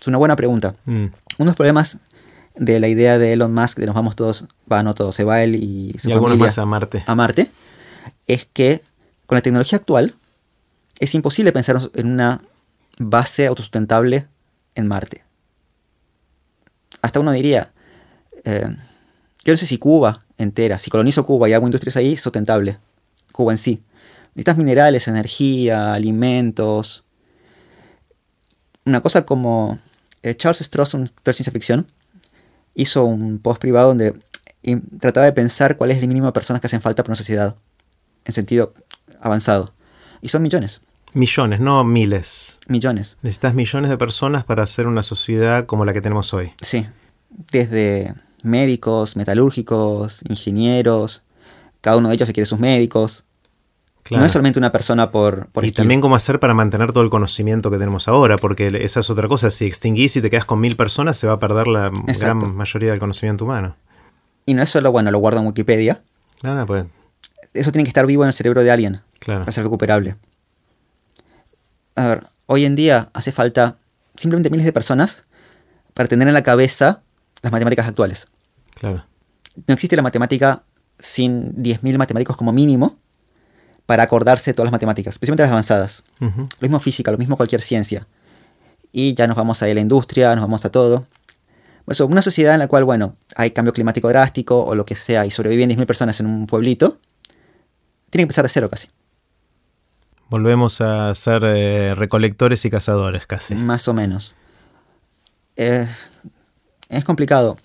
es 0.00 0.06
una 0.06 0.18
buena 0.18 0.36
pregunta. 0.36 0.74
Mm, 0.84 0.92
Uno 1.04 1.12
de 1.38 1.44
los 1.44 1.56
problemas 1.56 1.98
de 2.54 2.78
la 2.78 2.88
idea 2.88 3.18
de 3.18 3.32
Elon 3.32 3.52
Musk 3.52 3.78
de 3.78 3.86
nos 3.86 3.94
vamos 3.94 4.14
todos, 4.14 4.46
va, 4.70 4.82
no 4.82 4.94
todos, 4.94 5.14
se 5.14 5.24
va 5.24 5.42
él 5.42 5.56
y 5.56 5.96
su 5.98 6.10
Y 6.10 6.12
familia 6.12 6.36
más 6.36 6.58
a 6.58 6.64
Marte. 6.66 7.02
a 7.06 7.14
Marte, 7.14 7.50
es 8.26 8.46
que 8.52 8.82
con 9.26 9.36
la 9.36 9.42
tecnología 9.42 9.78
actual 9.78 10.14
es 11.00 11.14
imposible 11.14 11.50
pensar 11.52 11.80
en 11.94 12.06
una 12.06 12.42
base 12.98 13.46
autosustentable 13.46 14.28
en 14.76 14.86
Marte. 14.86 15.24
Hasta 17.02 17.20
uno 17.20 17.32
diría, 17.32 17.72
eh, 18.44 18.68
yo 19.44 19.52
no 19.52 19.56
sé 19.56 19.66
si 19.66 19.78
Cuba 19.78 20.23
entera, 20.38 20.78
si 20.78 20.90
colonizo 20.90 21.24
Cuba 21.26 21.48
y 21.48 21.52
hago 21.52 21.66
industrias 21.66 21.96
ahí, 21.96 22.16
sustentable. 22.16 22.78
Cuba 23.32 23.52
en 23.52 23.58
sí. 23.58 23.82
Necesitas 24.34 24.58
minerales, 24.58 25.08
energía, 25.08 25.94
alimentos. 25.94 27.04
Una 28.84 29.00
cosa 29.00 29.24
como 29.24 29.78
eh, 30.22 30.36
Charles 30.36 30.58
Stross, 30.58 30.94
un 30.94 31.02
autor 31.02 31.22
de 31.24 31.32
ciencia 31.34 31.52
ficción, 31.52 31.86
hizo 32.74 33.04
un 33.04 33.38
post 33.38 33.60
privado 33.60 33.88
donde 33.88 34.14
trataba 34.98 35.26
de 35.26 35.32
pensar 35.32 35.76
cuál 35.76 35.90
es 35.90 35.98
el 35.98 36.08
mínimo 36.08 36.26
de 36.26 36.32
personas 36.32 36.60
que 36.60 36.66
hacen 36.66 36.80
falta 36.80 37.02
para 37.02 37.12
una 37.12 37.16
sociedad 37.16 37.56
en 38.24 38.32
sentido 38.32 38.74
avanzado. 39.20 39.74
Y 40.20 40.28
son 40.28 40.42
millones. 40.42 40.80
Millones, 41.12 41.60
no 41.60 41.84
miles. 41.84 42.58
Millones. 42.66 43.18
Necesitas 43.22 43.54
millones 43.54 43.90
de 43.90 43.96
personas 43.96 44.44
para 44.44 44.64
hacer 44.64 44.86
una 44.86 45.02
sociedad 45.02 45.66
como 45.66 45.84
la 45.84 45.92
que 45.92 46.00
tenemos 46.00 46.34
hoy. 46.34 46.52
Sí. 46.60 46.86
Desde 47.52 48.14
médicos, 48.44 49.16
metalúrgicos, 49.16 50.22
ingenieros, 50.28 51.24
cada 51.80 51.96
uno 51.96 52.08
de 52.08 52.14
ellos 52.14 52.30
quiere 52.32 52.46
sus 52.46 52.58
médicos. 52.58 53.24
No 54.10 54.24
es 54.24 54.32
solamente 54.32 54.58
una 54.58 54.70
persona 54.70 55.10
por... 55.10 55.48
por 55.48 55.64
y 55.64 55.72
también 55.72 56.00
cómo 56.00 56.14
hacer 56.14 56.38
para 56.38 56.52
mantener 56.52 56.92
todo 56.92 57.02
el 57.02 57.10
conocimiento 57.10 57.70
que 57.70 57.78
tenemos 57.78 58.06
ahora, 58.06 58.36
porque 58.36 58.66
esa 58.82 59.00
es 59.00 59.08
otra 59.08 59.28
cosa. 59.28 59.50
Si 59.50 59.64
extinguís 59.64 60.14
y 60.16 60.22
te 60.22 60.28
quedas 60.28 60.44
con 60.44 60.60
mil 60.60 60.76
personas, 60.76 61.16
se 61.16 61.26
va 61.26 61.34
a 61.34 61.38
perder 61.38 61.66
la 61.66 61.90
gran 62.18 62.54
mayoría 62.54 62.90
del 62.90 62.98
conocimiento 62.98 63.44
humano. 63.44 63.76
Y 64.44 64.52
no 64.52 64.62
es 64.62 64.68
solo, 64.68 64.92
bueno, 64.92 65.10
lo 65.10 65.18
guardo 65.18 65.40
en 65.40 65.46
Wikipedia. 65.46 66.02
Claro, 66.40 66.66
pues. 66.66 66.84
Eso 67.54 67.72
tiene 67.72 67.84
que 67.84 67.88
estar 67.88 68.06
vivo 68.06 68.24
en 68.24 68.28
el 68.28 68.34
cerebro 68.34 68.62
de 68.62 68.70
alguien 68.70 69.00
claro. 69.20 69.40
para 69.40 69.52
ser 69.52 69.64
recuperable. 69.64 70.16
A 71.96 72.08
ver, 72.08 72.24
hoy 72.46 72.66
en 72.66 72.76
día 72.76 73.08
hace 73.14 73.32
falta 73.32 73.78
simplemente 74.16 74.50
miles 74.50 74.66
de 74.66 74.72
personas 74.72 75.24
para 75.94 76.08
tener 76.08 76.28
en 76.28 76.34
la 76.34 76.42
cabeza 76.42 77.02
las 77.42 77.52
matemáticas 77.52 77.86
actuales. 77.86 78.28
Claro. 78.74 79.04
No 79.66 79.74
existe 79.74 79.96
la 79.96 80.02
matemática 80.02 80.62
sin 80.98 81.54
10.000 81.56 81.98
matemáticos 81.98 82.36
como 82.36 82.52
mínimo 82.52 82.98
para 83.86 84.02
acordarse 84.02 84.50
de 84.50 84.54
todas 84.54 84.66
las 84.66 84.72
matemáticas, 84.72 85.14
especialmente 85.14 85.42
las 85.42 85.52
avanzadas. 85.52 86.04
Lo 86.20 86.48
mismo 86.60 86.80
física, 86.80 87.10
lo 87.10 87.18
mismo 87.18 87.36
cualquier 87.36 87.60
ciencia. 87.60 88.06
Y 88.92 89.14
ya 89.14 89.26
nos 89.26 89.36
vamos 89.36 89.62
a 89.62 89.66
la 89.66 89.80
industria, 89.80 90.34
nos 90.34 90.42
vamos 90.42 90.64
a 90.64 90.70
todo. 90.70 91.06
Por 91.84 91.92
eso, 91.92 92.06
una 92.06 92.22
sociedad 92.22 92.54
en 92.54 92.60
la 92.60 92.68
cual, 92.68 92.84
bueno, 92.84 93.16
hay 93.36 93.50
cambio 93.50 93.72
climático 93.72 94.08
drástico 94.08 94.64
o 94.64 94.74
lo 94.74 94.86
que 94.86 94.94
sea 94.94 95.26
y 95.26 95.30
sobreviven 95.30 95.68
10.000 95.68 95.86
personas 95.86 96.20
en 96.20 96.26
un 96.26 96.46
pueblito, 96.46 96.98
tiene 98.10 98.22
que 98.22 98.22
empezar 98.22 98.44
de 98.44 98.48
cero 98.48 98.70
casi. 98.70 98.88
Volvemos 100.30 100.80
a 100.80 101.14
ser 101.14 101.42
eh, 101.44 101.94
recolectores 101.94 102.64
y 102.64 102.70
cazadores 102.70 103.26
casi. 103.26 103.54
Más 103.54 103.86
o 103.88 103.94
menos. 103.94 104.34
Eh, 105.56 105.86
es 106.88 107.04
complicado. 107.04 107.58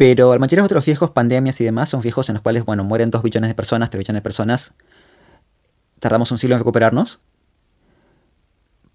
Pero 0.00 0.32
al 0.32 0.40
mayoría 0.40 0.62
de 0.62 0.64
otros 0.64 0.86
viejos, 0.86 1.10
pandemias 1.10 1.60
y 1.60 1.64
demás, 1.64 1.90
son 1.90 2.00
viejos 2.00 2.30
en 2.30 2.32
los 2.32 2.42
cuales, 2.42 2.64
bueno, 2.64 2.84
mueren 2.84 3.10
2 3.10 3.22
billones 3.22 3.50
de 3.50 3.54
personas, 3.54 3.90
3 3.90 3.98
billones 3.98 4.20
de 4.20 4.22
personas. 4.22 4.72
Tardamos 5.98 6.32
un 6.32 6.38
siglo 6.38 6.56
en 6.56 6.60
recuperarnos. 6.60 7.20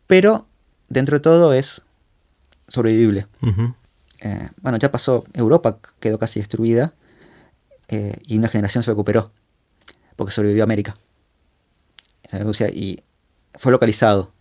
Pero 0.08 0.48
dentro 0.90 1.16
de 1.16 1.20
todo 1.20 1.54
es 1.54 1.84
sobrevivible. 2.68 3.28
Eh, 4.22 4.50
bueno, 4.64 4.80
ya 4.80 4.92
pasó, 4.92 5.26
Europa 5.36 5.78
quedó 6.00 6.18
casi 6.18 6.40
destruida 6.40 6.96
eh, 7.88 8.18
y 8.26 8.40
una 8.40 8.48
generación 8.48 8.82
se 8.82 8.90
recuperó 8.90 9.32
porque 10.16 10.32
sobrevivió 10.32 10.64
América. 10.64 10.98
Y 12.74 13.04
fue 13.54 13.72
localizado. 13.72 14.32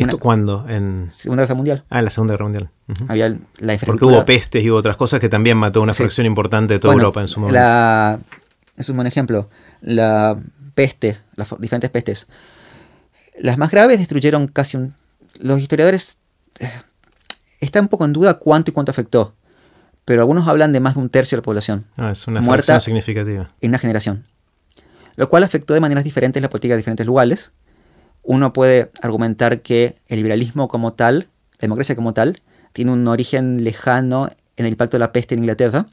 ¿Esto 0.00 0.18
cuándo? 0.18 0.66
En 0.68 1.08
Segunda 1.12 1.44
Guerra 1.44 1.54
Mundial. 1.54 1.84
Ah, 1.90 1.98
en 1.98 2.04
la 2.06 2.10
Segunda 2.10 2.34
Guerra 2.34 2.44
Mundial. 2.44 2.70
Había 3.08 3.36
la 3.58 3.78
Porque 3.78 4.04
hubo 4.04 4.24
pestes 4.24 4.64
y 4.64 4.70
hubo 4.70 4.78
otras 4.78 4.96
cosas 4.96 5.20
que 5.20 5.28
también 5.28 5.56
mató 5.56 5.82
una 5.82 5.92
fracción 5.92 6.26
importante 6.26 6.74
de 6.74 6.80
toda 6.80 6.94
Europa 6.94 7.20
en 7.20 7.28
su 7.28 7.40
momento. 7.40 7.60
La... 7.60 8.18
Es 8.76 8.88
un 8.88 8.96
buen 8.96 9.06
ejemplo. 9.06 9.48
La 9.80 10.38
peste, 10.74 11.18
las 11.36 11.48
diferentes 11.58 11.90
pestes. 11.90 12.26
Las 13.38 13.58
más 13.58 13.70
graves 13.70 13.98
destruyeron 13.98 14.48
casi 14.48 14.76
un... 14.76 14.94
Los 15.38 15.60
historiadores... 15.60 16.18
Eh, 16.58 16.70
están 17.60 17.84
un 17.84 17.88
poco 17.88 18.04
en 18.06 18.12
duda 18.12 18.34
cuánto 18.34 18.70
y 18.70 18.74
cuánto 18.74 18.90
afectó. 18.90 19.34
Pero 20.04 20.22
algunos 20.22 20.48
hablan 20.48 20.72
de 20.72 20.80
más 20.80 20.94
de 20.94 21.00
un 21.00 21.10
tercio 21.10 21.36
de 21.36 21.40
la 21.40 21.44
población. 21.44 21.84
Ah, 21.96 22.10
es 22.12 22.26
una 22.26 22.40
muerta 22.40 22.80
significativa. 22.80 23.50
En 23.60 23.70
una 23.70 23.78
generación. 23.78 24.24
Lo 25.16 25.28
cual 25.28 25.44
afectó 25.44 25.74
de 25.74 25.80
maneras 25.80 26.04
diferentes 26.04 26.40
la 26.40 26.48
política 26.48 26.74
de 26.74 26.78
diferentes 26.78 27.06
lugares 27.06 27.52
uno 28.30 28.52
puede 28.52 28.92
argumentar 29.02 29.60
que 29.60 29.96
el 30.06 30.18
liberalismo 30.18 30.68
como 30.68 30.92
tal, 30.92 31.26
la 31.54 31.62
democracia 31.62 31.96
como 31.96 32.14
tal, 32.14 32.40
tiene 32.72 32.92
un 32.92 33.08
origen 33.08 33.64
lejano 33.64 34.28
en 34.56 34.66
el 34.66 34.70
impacto 34.70 34.96
de 34.96 35.00
la 35.00 35.10
peste 35.10 35.34
en 35.34 35.40
Inglaterra, 35.40 35.86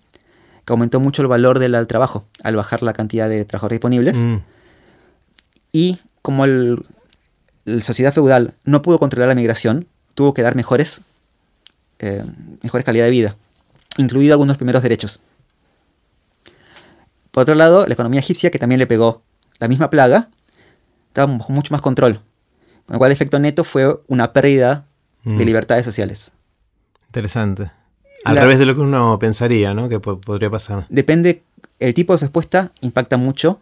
que 0.63 0.71
aumentó 0.71 0.99
mucho 0.99 1.23
el 1.23 1.29
valor 1.29 1.57
del 1.57 1.87
trabajo 1.87 2.25
al 2.43 2.55
bajar 2.55 2.83
la 2.83 2.93
cantidad 2.93 3.27
de 3.27 3.43
trabajadores 3.43 3.77
disponibles. 3.77 4.17
Mm. 4.17 4.35
Y 5.71 5.97
como 6.21 6.45
la 6.45 7.81
sociedad 7.81 8.13
feudal 8.13 8.53
no 8.65 8.83
pudo 8.83 8.99
controlar 8.99 9.29
la 9.29 9.35
migración, 9.35 9.87
tuvo 10.13 10.35
que 10.35 10.43
dar 10.43 10.55
mejores, 10.55 11.01
eh, 11.97 12.23
mejores 12.61 12.85
calidad 12.85 13.05
de 13.05 13.11
vida, 13.11 13.35
incluido 13.97 14.35
algunos 14.35 14.57
primeros 14.57 14.83
derechos. 14.83 15.21
Por 17.31 17.41
otro 17.41 17.55
lado, 17.55 17.87
la 17.87 17.93
economía 17.93 18.19
egipcia, 18.19 18.51
que 18.51 18.59
también 18.59 18.77
le 18.77 18.85
pegó 18.85 19.23
la 19.57 19.67
misma 19.67 19.89
plaga, 19.89 20.29
estaba 21.17 21.33
mucho 21.49 21.73
más 21.73 21.81
control. 21.81 22.21
Con 22.85 22.93
lo 22.93 22.97
cual 22.99 23.09
el 23.09 23.15
efecto 23.15 23.39
neto 23.39 23.63
fue 23.63 23.99
una 24.07 24.33
pérdida 24.33 24.85
de 25.23 25.31
mm. 25.31 25.47
libertades 25.47 25.83
sociales. 25.83 26.31
Interesante. 27.07 27.71
Al 28.23 28.37
revés 28.37 28.59
de 28.59 28.65
lo 28.65 28.75
que 28.75 28.81
uno 28.81 29.17
pensaría, 29.19 29.73
¿no? 29.73 29.89
Que 29.89 29.99
podría 29.99 30.49
pasar. 30.49 30.85
Depende, 30.89 31.43
el 31.79 31.93
tipo 31.93 32.13
de 32.13 32.19
respuesta 32.19 32.71
impacta 32.81 33.17
mucho 33.17 33.59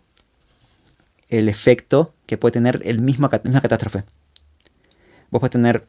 el 1.29 1.49
efecto 1.49 2.13
que 2.25 2.37
puede 2.37 2.53
tener 2.53 2.81
el 2.85 2.99
mismo, 2.99 3.29
la 3.31 3.41
misma 3.43 3.61
catástrofe. 3.61 4.03
Vos 5.31 5.39
podés 5.39 5.51
tener, 5.51 5.85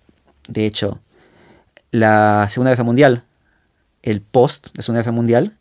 de 0.48 0.66
hecho, 0.66 1.00
la 1.90 2.48
Segunda 2.50 2.70
Guerra 2.70 2.84
Mundial, 2.84 3.24
el 4.02 4.20
post 4.20 4.66
de 4.66 4.72
la 4.76 4.82
Segunda 4.82 5.02
Guerra 5.02 5.12
Mundial, 5.12 5.56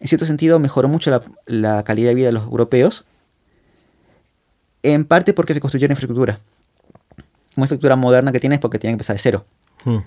en 0.00 0.08
cierto 0.08 0.24
sentido 0.24 0.58
mejoró 0.58 0.88
mucho 0.88 1.10
la, 1.10 1.22
la 1.46 1.82
calidad 1.84 2.10
de 2.10 2.14
vida 2.14 2.26
de 2.26 2.32
los 2.32 2.44
europeos 2.44 3.06
en 4.92 5.04
parte 5.04 5.32
porque 5.32 5.54
se 5.54 5.60
construyeron 5.60 5.92
infraestructura. 5.92 6.38
Una 7.56 7.64
infraestructura 7.64 7.96
moderna 7.96 8.32
que 8.32 8.40
tienes 8.40 8.58
porque 8.58 8.78
tiene 8.78 8.92
que 8.92 8.94
empezar 8.94 9.16
de 9.16 9.22
cero. 9.22 9.46
Hmm. 9.84 9.98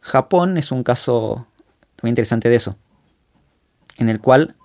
Japón 0.00 0.56
es 0.56 0.72
un 0.72 0.82
caso 0.82 1.46
también 1.96 2.12
interesante 2.12 2.48
de 2.48 2.56
eso, 2.56 2.76
en 3.98 4.08
el 4.08 4.20
cual 4.20 4.56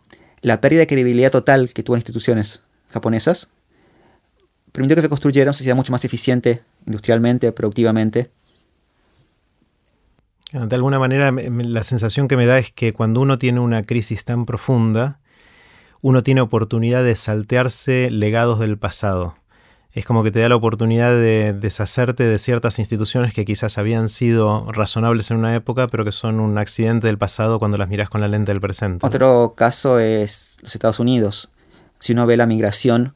la 0.42 0.62
pérdida 0.62 0.82
de 0.82 0.88
credibilidad 0.88 1.32
total 1.32 1.74
que 1.74 1.84
tuvo 1.84 1.96
en 1.96 2.00
instituciones 2.00 2.62
japonesas 2.90 3.50
permitió 4.72 4.96
que 4.96 5.02
se 5.02 5.10
construyera 5.10 5.50
una 5.50 5.54
sociedad 5.54 5.76
mucho 5.76 5.92
más 5.92 6.06
eficiente 6.06 6.64
industrialmente, 6.86 7.52
productivamente. 7.52 8.32
De 10.52 10.76
alguna 10.76 10.98
manera, 10.98 11.32
la 11.32 11.84
sensación 11.84 12.28
que 12.28 12.38
me 12.38 12.46
da 12.46 12.58
es 12.58 12.72
que 12.72 12.94
cuando 12.94 13.20
uno 13.20 13.38
tiene 13.38 13.60
una 13.60 13.84
crisis 13.84 14.24
tan 14.24 14.46
profunda, 14.46 15.20
uno 16.02 16.24
tiene 16.24 16.42
oportunidad 16.42 17.04
de 17.04 17.16
saltearse 17.16 18.10
legados 18.12 18.60
del 18.60 18.78
pasado. 18.78 19.36
Es 19.92 20.06
como 20.06 20.24
que 20.24 20.30
te 20.30 20.40
da 20.40 20.50
la 20.50 20.56
oportunidad 20.56 21.10
de 21.10 21.54
deshacerte 21.54 22.24
de 22.24 22.38
ciertas 22.38 22.78
instituciones 22.78 23.34
que 23.34 23.46
quizás 23.46 23.80
habían 23.80 24.10
sido 24.10 24.66
razonables 24.68 25.32
en 25.32 25.38
una 25.38 25.56
época, 25.56 25.88
pero 25.88 26.06
que 26.06 26.12
son 26.12 26.40
un 26.40 26.58
accidente 26.60 27.08
del 27.08 27.18
pasado 27.18 27.58
cuando 27.58 27.78
las 27.78 27.90
miras 27.90 28.10
con 28.10 28.22
la 28.22 28.28
lente 28.28 28.52
del 28.52 28.62
presente. 28.62 29.06
Otro 29.06 29.56
caso 29.58 29.98
es 29.98 30.58
los 30.62 30.76
Estados 30.76 31.00
Unidos. 31.00 31.52
Si 32.00 32.14
uno 32.14 32.28
ve 32.28 32.38
la 32.38 32.46
migración, 32.46 33.16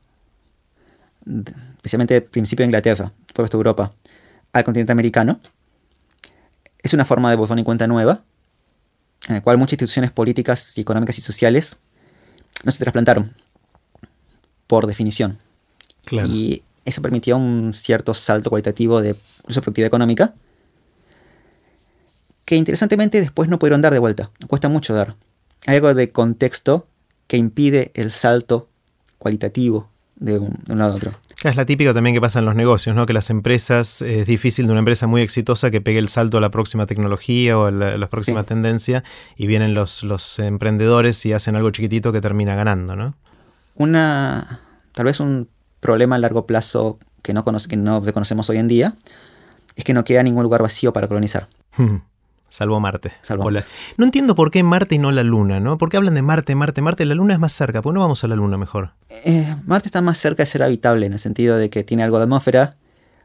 especialmente 1.76 2.15
al 2.15 2.24
principio 2.24 2.63
de 2.63 2.67
Inglaterra, 2.70 3.12
por 3.34 3.46
esta 3.46 3.58
Europa, 3.58 3.94
al 4.54 4.63
continente 4.63 4.91
americano, 4.91 5.39
es 6.82 6.94
una 6.96 7.06
forma 7.06 7.30
de 7.30 7.36
botón 7.36 7.60
y 7.60 7.63
cuenta 7.63 7.86
nueva, 7.86 8.24
en 9.28 9.36
la 9.36 9.41
cual 9.41 9.60
muchas 9.60 9.74
instituciones 9.74 10.12
políticas 10.12 10.76
y 10.80 10.82
económicas 10.82 11.20
y 11.20 11.22
sociales 11.22 11.78
no 12.63 12.71
se 12.71 12.80
trasplantaron, 12.80 13.34
por 14.67 14.88
definición. 14.88 15.39
Y 16.10 16.63
eso 16.86 17.02
permitió 17.02 17.38
un 17.38 17.74
cierto 17.74 18.13
salto 18.13 18.50
cualitativo 18.50 19.02
de 19.02 19.15
incluso 19.39 19.62
productividad 19.62 19.88
económica, 19.88 20.34
que 22.45 22.56
interesantemente 22.56 23.21
después 23.21 23.50
no 23.50 23.60
pudieron 23.60 23.82
dar 23.82 23.93
de 23.93 24.00
vuelta. 24.00 24.32
Cuesta 24.47 24.67
mucho 24.67 24.93
dar. 24.93 25.15
Hay 25.67 25.76
algo 25.76 25.93
de 25.93 26.12
contexto 26.12 26.88
que 27.28 27.38
impide 27.38 27.91
el 27.93 28.12
salto 28.12 28.67
cualitativo 29.19 29.89
de 30.15 30.39
un, 30.39 30.60
lado 30.67 30.93
a 30.93 30.95
otro. 30.95 31.12
Es 31.43 31.56
la 31.56 31.65
típica 31.65 31.91
también 31.93 32.13
que 32.13 32.21
pasa 32.21 32.38
en 32.38 32.45
los 32.45 32.56
negocios, 32.56 32.95
¿no? 32.95 33.08
Que 33.08 33.13
las 33.13 33.32
empresas, 33.32 34.04
es 34.04 34.27
difícil 34.27 34.67
de 34.67 34.73
una 34.73 34.80
empresa 34.80 35.08
muy 35.08 35.23
exitosa 35.23 35.71
que 35.71 35.82
pegue 35.82 35.97
el 35.97 36.08
salto 36.08 36.38
a 36.38 36.41
la 36.41 36.51
próxima 36.51 36.86
tecnología 36.86 37.58
o 37.58 37.65
a 37.65 37.71
la, 37.71 38.08
próxima 38.10 38.43
tendencia 38.43 39.04
y 39.36 39.47
vienen 39.47 39.73
los, 39.73 40.04
los 40.04 40.38
emprendedores 40.38 41.25
y 41.25 41.34
hacen 41.34 41.56
algo 41.56 41.71
chiquitito 41.71 42.12
que 42.12 42.21
termina 42.21 42.54
ganando, 42.54 42.95
¿no? 42.95 43.15
Una 43.75 44.60
tal 44.93 45.06
vez 45.06 45.19
un 45.19 45.49
problema 45.80 46.15
a 46.15 46.19
largo 46.19 46.45
plazo 46.45 46.99
que 47.23 47.34
no, 47.34 47.43
que 47.43 47.77
no 47.77 48.04
conocemos 48.13 48.49
hoy 48.51 48.58
en 48.58 48.67
día 48.67 48.95
es 49.75 49.84
que 49.84 49.93
no 49.93 50.04
queda 50.04 50.21
ningún 50.21 50.43
lugar 50.43 50.62
vacío 50.62 50.93
para 50.93 51.08
colonizar. 51.08 51.47
Salvo 52.52 52.82
Marte. 52.82 53.14
Salvo. 53.22 53.50
No 53.50 54.04
entiendo 54.04 54.36
por 54.36 54.52
qué 54.52 54.62
Marte 54.62 54.96
y 54.96 54.98
no 54.98 55.14
la 55.14 55.24
Luna, 55.24 55.62
¿no? 55.62 55.78
¿Por 55.78 55.88
qué 55.88 55.96
hablan 55.96 56.16
de 56.16 56.22
Marte, 56.22 56.54
Marte, 56.54 56.82
Marte? 56.82 57.06
La 57.06 57.16
Luna 57.16 57.34
es 57.34 57.40
más 57.40 57.54
cerca. 57.54 57.82
¿Por 57.82 57.94
qué 57.94 57.96
no 57.96 58.02
vamos 58.02 58.26
a 58.26 58.28
la 58.28 58.36
Luna 58.36 58.58
mejor? 58.58 58.92
Eh, 59.10 59.56
Marte 59.66 59.88
está 59.88 60.02
más 60.02 60.18
cerca 60.18 60.44
de 60.44 60.48
ser 60.48 60.62
habitable, 60.62 61.06
en 61.06 61.14
el 61.14 61.20
sentido 61.20 61.58
de 61.58 61.70
que 61.70 61.86
tiene 61.86 62.04
algo 62.04 62.18
de 62.18 62.26
atmósfera, 62.26 62.76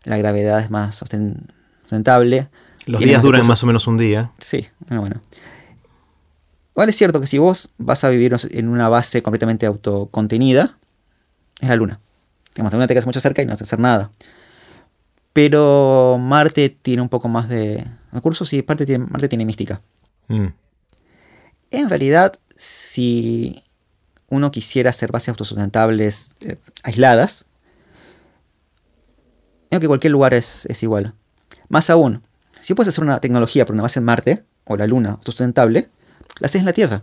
la 0.05 0.17
gravedad 0.17 0.61
es 0.61 0.71
más 0.71 0.95
sustentable. 0.95 2.49
Los 2.87 3.01
días 3.01 3.21
duran 3.21 3.45
más 3.49 3.65
o 3.65 3.67
menos 3.67 3.89
un 3.89 3.97
día. 3.97 4.31
Sí, 4.39 4.69
bueno. 4.89 5.21
Igual 6.75 6.89
es 6.89 6.97
cierto 6.97 7.21
que 7.21 7.27
si 7.27 7.39
vos 7.39 7.71
vas 7.79 8.05
a 8.05 8.11
vivir 8.11 8.33
en 8.51 8.69
una 8.69 8.89
base 8.89 9.25
completamente 9.25 9.67
autocontenida, 9.67 10.79
es 11.59 11.69
la 11.69 11.75
Luna. 11.75 11.99
Digamos, 12.55 12.71
la 12.73 12.77
Luna 12.77 12.87
te 12.87 12.95
quedas 12.95 13.07
mucho 13.07 13.21
cerca 13.21 13.43
y 13.43 13.47
no 13.47 13.55
vas 13.55 13.61
a 13.61 13.65
hacer 13.65 13.81
nada. 13.81 14.13
Pero 15.37 16.17
Marte 16.19 16.71
tiene 16.71 17.03
un 17.03 17.11
poco 17.11 17.29
más 17.29 17.47
de 17.47 17.85
recursos 18.11 18.51
y 18.55 18.65
Marte 18.67 18.87
tiene, 18.87 19.05
Marte 19.05 19.29
tiene 19.29 19.45
mística. 19.45 19.83
Mm. 20.29 20.47
En 21.73 21.91
realidad, 21.91 22.39
si 22.57 23.63
uno 24.31 24.51
quisiera 24.51 24.89
hacer 24.89 25.13
bases 25.13 25.29
autosustentables 25.29 26.31
eh, 26.41 26.57
aisladas, 26.85 27.45
creo 29.69 29.79
que 29.79 29.89
cualquier 29.89 30.13
lugar 30.13 30.33
es, 30.33 30.67
igual. 30.83 31.13
Más 31.69 31.91
aún, 31.91 32.23
si 32.63 32.73
puedes 32.73 32.89
hacer 32.89 33.05
una 33.05 33.21
tecnología 33.21 33.67
para 33.67 33.75
una 33.75 33.83
base 33.83 33.99
en 33.99 34.07
Marte 34.07 34.45
o 34.65 34.79
la 34.79 34.87
Luna 34.87 35.11
autosustentable, 35.11 35.91
la 36.41 36.47
haces 36.47 36.61
en 36.61 36.65
la 36.65 36.73
Tierra. 36.73 37.03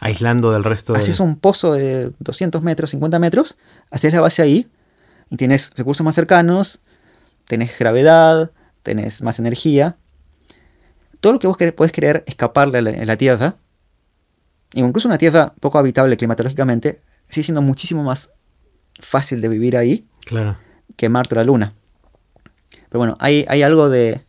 Aislando 0.00 0.52
del 0.52 0.62
resto 0.62 0.92
de... 0.92 1.00
Haces 1.00 1.18
un 1.18 1.34
pozo 1.34 1.72
de 1.72 2.12
200 2.20 2.62
metros, 2.62 2.90
50 2.90 3.18
metros, 3.18 3.58
haces 3.90 4.12
la 4.12 4.20
base 4.20 4.40
ahí 4.40 4.70
y 5.30 5.36
tienes 5.36 5.72
recursos 5.74 6.04
más 6.04 6.14
cercanos, 6.14 6.80
tenés 7.48 7.76
gravedad, 7.76 8.52
tenés 8.84 9.22
más 9.22 9.40
energía. 9.40 9.96
Todo 11.20 11.32
lo 11.32 11.38
que 11.40 11.48
vos 11.48 11.56
podés 11.74 11.90
querer 11.90 12.22
escaparle 12.28 12.78
a 12.78 13.04
la, 13.04 13.16
Tierra, 13.16 13.56
incluso 14.74 15.08
una 15.08 15.18
Tierra 15.18 15.52
poco 15.60 15.78
habitable 15.78 16.16
climatológicamente, 16.16 17.00
sigue 17.28 17.46
siendo 17.46 17.62
muchísimo 17.62 18.04
más 18.04 18.32
fácil 19.00 19.40
de 19.40 19.48
vivir 19.48 19.76
ahí 19.76 20.06
que 20.96 21.08
Marte 21.08 21.34
o 21.34 21.36
la 21.36 21.44
Luna. 21.44 21.74
Pero 22.70 23.00
bueno, 23.00 23.16
hay, 23.18 23.44
hay 23.48 23.62
algo 23.62 23.88
de. 23.88 24.24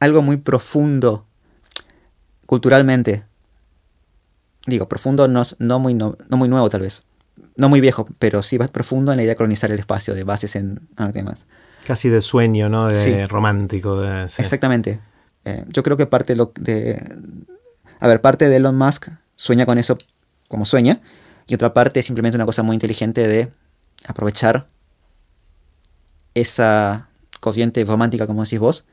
algo 0.00 0.22
muy 0.22 0.38
profundo 0.38 1.26
culturalmente. 2.46 3.24
Digo, 4.66 4.88
profundo 4.88 5.28
no, 5.28 5.42
no, 5.58 5.78
muy, 5.78 5.94
no 5.94 6.16
muy 6.30 6.48
nuevo 6.48 6.68
tal 6.68 6.82
vez 6.82 7.04
no 7.60 7.68
muy 7.68 7.80
viejo, 7.82 8.08
pero 8.18 8.42
sí 8.42 8.58
más 8.58 8.70
profundo 8.70 9.12
en 9.12 9.18
la 9.18 9.22
idea 9.22 9.32
de 9.32 9.36
colonizar 9.36 9.70
el 9.70 9.78
espacio, 9.78 10.14
de 10.14 10.24
bases 10.24 10.56
en 10.56 10.80
temas. 11.12 11.44
Casi 11.84 12.08
de 12.08 12.22
sueño, 12.22 12.70
¿no? 12.70 12.88
De 12.88 13.26
romántico. 13.26 14.02
Exactamente. 14.04 15.00
Eh, 15.44 15.64
yo 15.68 15.82
creo 15.82 15.96
que 15.96 16.06
parte 16.06 16.34
de, 16.34 17.02
A 18.00 18.08
ver, 18.08 18.20
parte 18.22 18.48
de 18.48 18.56
Elon 18.56 18.76
Musk 18.76 19.08
sueña 19.36 19.66
con 19.66 19.76
eso 19.76 19.98
como 20.48 20.64
sueña, 20.64 21.00
y 21.46 21.54
otra 21.54 21.74
parte 21.74 22.00
es 22.00 22.06
simplemente 22.06 22.36
una 22.36 22.46
cosa 22.46 22.62
muy 22.62 22.74
inteligente 22.74 23.28
de 23.28 23.52
aprovechar 24.06 24.66
esa 26.34 27.08
corriente 27.40 27.84
romántica, 27.84 28.26
como 28.26 28.42
decís 28.42 28.58
vos, 28.58 28.84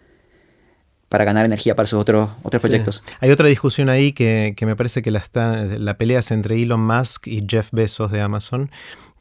para 1.10 1.24
ganar 1.24 1.46
energía 1.46 1.76
para 1.76 1.88
sus 1.88 2.00
otros, 2.00 2.30
otros 2.44 2.62
proyectos. 2.62 3.04
Hay 3.20 3.32
otra 3.32 3.48
discusión 3.48 3.90
ahí 3.90 4.12
que, 4.12 4.56
me 4.62 4.76
parece 4.76 5.02
que 5.02 5.12
la, 5.12 5.20
está, 5.20 5.64
la 5.64 5.98
pelea 5.98 6.20
es 6.20 6.32
entre 6.32 6.62
Elon 6.62 6.82
Musk 6.82 7.28
y 7.28 7.46
Jeff 7.48 7.70
Bezos 7.72 8.12
de 8.12 8.22
Amazon, 8.22 8.70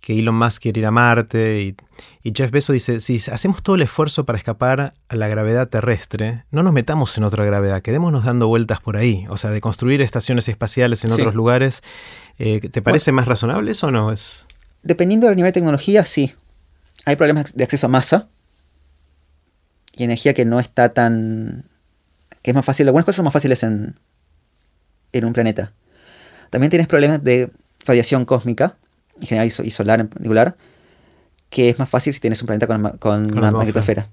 que 0.01 0.19
Elon 0.19 0.37
Musk 0.37 0.63
quiere 0.63 0.81
ir 0.81 0.87
a 0.87 0.91
Marte 0.91 1.63
y, 1.63 1.77
Jeff 2.35 2.51
Bezos 2.51 2.75
dice, 2.75 2.99
si 2.99 3.23
hacemos 3.31 3.63
todo 3.63 3.77
el 3.77 3.83
esfuerzo 3.83 4.27
para 4.27 4.37
escapar 4.37 4.95
a 5.09 5.17
la 5.17 5.29
gravedad 5.29 5.69
terrestre, 5.69 6.45
no 6.51 6.65
nos 6.65 6.73
metamos 6.73 7.17
en 7.17 7.25
otra 7.25 7.45
gravedad, 7.45 7.83
quedémonos 7.83 8.25
dando 8.25 8.49
vueltas 8.49 8.81
por 8.81 8.97
ahí, 8.97 9.27
o 9.29 9.37
sea, 9.37 9.51
de 9.51 9.61
construir 9.61 10.03
estaciones 10.03 10.49
espaciales 10.49 11.05
en 11.05 11.13
otros 11.13 11.37
lugares. 11.37 11.83
Eh, 12.39 12.61
¿Te 12.61 12.83
parece 12.83 13.13
más 13.13 13.27
razonable 13.27 13.71
eso 13.71 13.87
o 13.87 13.91
no? 13.93 14.13
Es... 14.13 14.47
Dependiendo 14.83 15.29
del 15.29 15.37
nivel 15.37 15.51
de 15.51 15.61
tecnología, 15.61 16.05
sí. 16.05 16.35
Hay 17.05 17.15
problemas 17.15 17.55
de 17.55 17.63
acceso 17.63 17.87
a 17.87 17.91
masa 17.91 18.29
y 19.97 20.03
energía 20.03 20.35
que 20.35 20.45
no 20.45 20.59
está 20.59 20.89
tan 20.91 21.65
que 22.47 22.53
es 22.53 22.55
más 22.55 22.65
fácil, 22.65 22.87
algunas 22.87 23.05
cosas 23.05 23.17
son 23.17 23.25
más 23.25 23.33
fáciles 23.33 23.61
en, 23.65 23.99
en 25.11 25.25
un 25.25 25.33
planeta. 25.33 25.73
También 26.51 26.71
tienes 26.71 26.87
problemas 26.87 27.25
de 27.25 27.51
radiación 27.85 28.25
cósmica, 28.25 28.77
en 29.21 29.27
general 29.27 29.49
y 29.65 29.71
solar 29.73 29.99
en 29.99 30.07
particular, 30.07 30.57
que 31.51 31.71
es 31.71 31.81
más 31.81 31.89
fácil 31.89 32.15
si 32.15 32.21
tienes 32.21 32.41
un 32.43 32.47
planeta 32.47 32.69
con, 33.01 33.37
una 33.37 33.51
magnetosfera. 33.51 34.07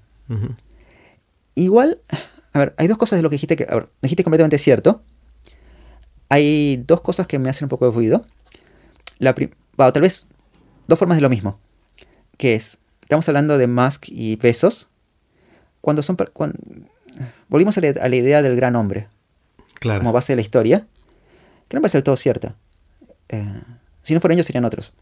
Igual, 1.54 2.00
a 2.52 2.58
ver, 2.58 2.74
hay 2.76 2.88
dos 2.88 2.98
cosas 2.98 3.20
de 3.20 3.22
lo 3.22 3.30
que 3.30 3.36
dijiste 3.36 3.54
que, 3.54 3.68
a 3.70 3.74
ver, 3.76 3.88
dijiste 4.02 4.24
completamente 4.24 4.58
cierto. 4.58 5.00
Hay 6.28 6.82
dos 6.88 7.02
cosas 7.02 7.28
que 7.28 7.38
me 7.38 7.50
hacen 7.50 7.66
un 7.66 7.68
poco 7.68 7.86
de 7.86 7.92
ruido. 7.92 8.26
La 9.20 9.32
tal 9.76 10.02
vez 10.02 10.26
dos 10.88 10.98
formas 10.98 11.18
de 11.18 11.22
lo 11.22 11.30
mismo. 11.30 11.60
Que 12.36 12.56
es, 12.56 12.78
estamos 13.00 13.28
hablando 13.28 13.58
de 13.58 13.68
Musk 13.68 14.06
y 14.08 14.38
Pesos. 14.38 14.88
Cuando 15.80 16.02
son, 16.02 16.16
cuando, 16.32 16.58
volvimos 17.48 17.76
a 17.78 17.80
la, 17.80 18.16
idea 18.16 18.42
del 18.42 18.56
gran 18.56 18.76
hombre 18.76 19.08
como 19.80 20.12
base 20.12 20.32
de 20.32 20.36
la 20.36 20.42
historia, 20.42 20.86
que 21.68 21.76
no 21.76 21.80
parece 21.80 21.98
del 21.98 22.04
todo 22.04 22.16
cierta. 22.16 22.56
Eh, 23.28 23.62
si 24.02 24.14
no 24.14 24.20
fueran 24.20 24.36
ellos, 24.36 24.46
serían 24.46 24.64
otros. 24.64 24.92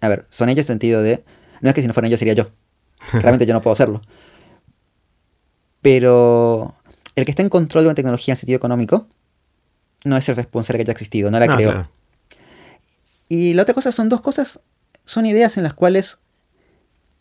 A 0.00 0.08
ver, 0.08 0.26
son 0.28 0.48
ellos 0.48 0.68
en 0.68 0.74
el 0.74 0.80
sentido 0.80 1.02
de, 1.02 1.24
no 1.60 1.68
es 1.68 1.74
que 1.74 1.80
si 1.80 1.86
no 1.86 1.94
fueran 1.94 2.08
ellos 2.08 2.18
sería 2.18 2.34
yo. 2.34 2.50
Realmente 3.12 3.46
yo 3.46 3.52
no 3.52 3.60
puedo 3.60 3.72
hacerlo. 3.72 4.00
Pero 5.82 6.74
el 7.14 7.24
que 7.24 7.30
está 7.30 7.42
en 7.42 7.48
control 7.48 7.84
de 7.84 7.88
una 7.88 7.94
tecnología 7.94 8.32
en 8.32 8.36
sentido 8.36 8.56
económico 8.56 9.06
no 10.04 10.16
es 10.16 10.28
el 10.28 10.36
responsable 10.36 10.78
que 10.78 10.82
haya 10.82 10.92
existido, 10.92 11.30
no 11.30 11.40
la 11.40 11.54
creó. 11.54 11.90
Y 13.28 13.54
la 13.54 13.62
otra 13.62 13.74
cosa 13.74 13.90
son 13.90 14.08
dos 14.08 14.20
cosas, 14.20 14.60
son 15.04 15.26
ideas 15.26 15.56
en 15.56 15.64
las 15.64 15.74
cuales 15.74 16.18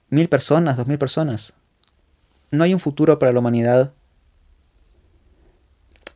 mil 0.09 0.29
personas, 0.29 0.77
dos 0.77 0.85
mil 0.85 0.99
personas 0.99 1.55
no 2.55 2.63
hay 2.63 2.73
un 2.73 2.79
futuro 2.79 3.19
para 3.19 3.31
la 3.31 3.39
humanidad. 3.39 3.93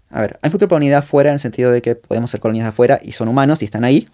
A 0.10 0.22
ver, 0.22 0.40
hay 0.42 0.48
un 0.48 0.52
futuro 0.52 0.70
para 0.70 0.78
la 0.80 0.86
humanidad 0.86 1.04
fuera 1.04 1.30
en 1.30 1.36
el 1.36 1.40
sentido 1.40 1.72
de 1.72 1.82
que 1.82 1.96
podemos 1.96 2.32
ser 2.32 2.40
colonias 2.40 2.68
afuera 2.68 3.00
y 3.02 3.12
son 3.12 3.28
humanos 3.28 3.62
y 3.62 3.66
están 3.66 3.84
ahí. 3.84 4.08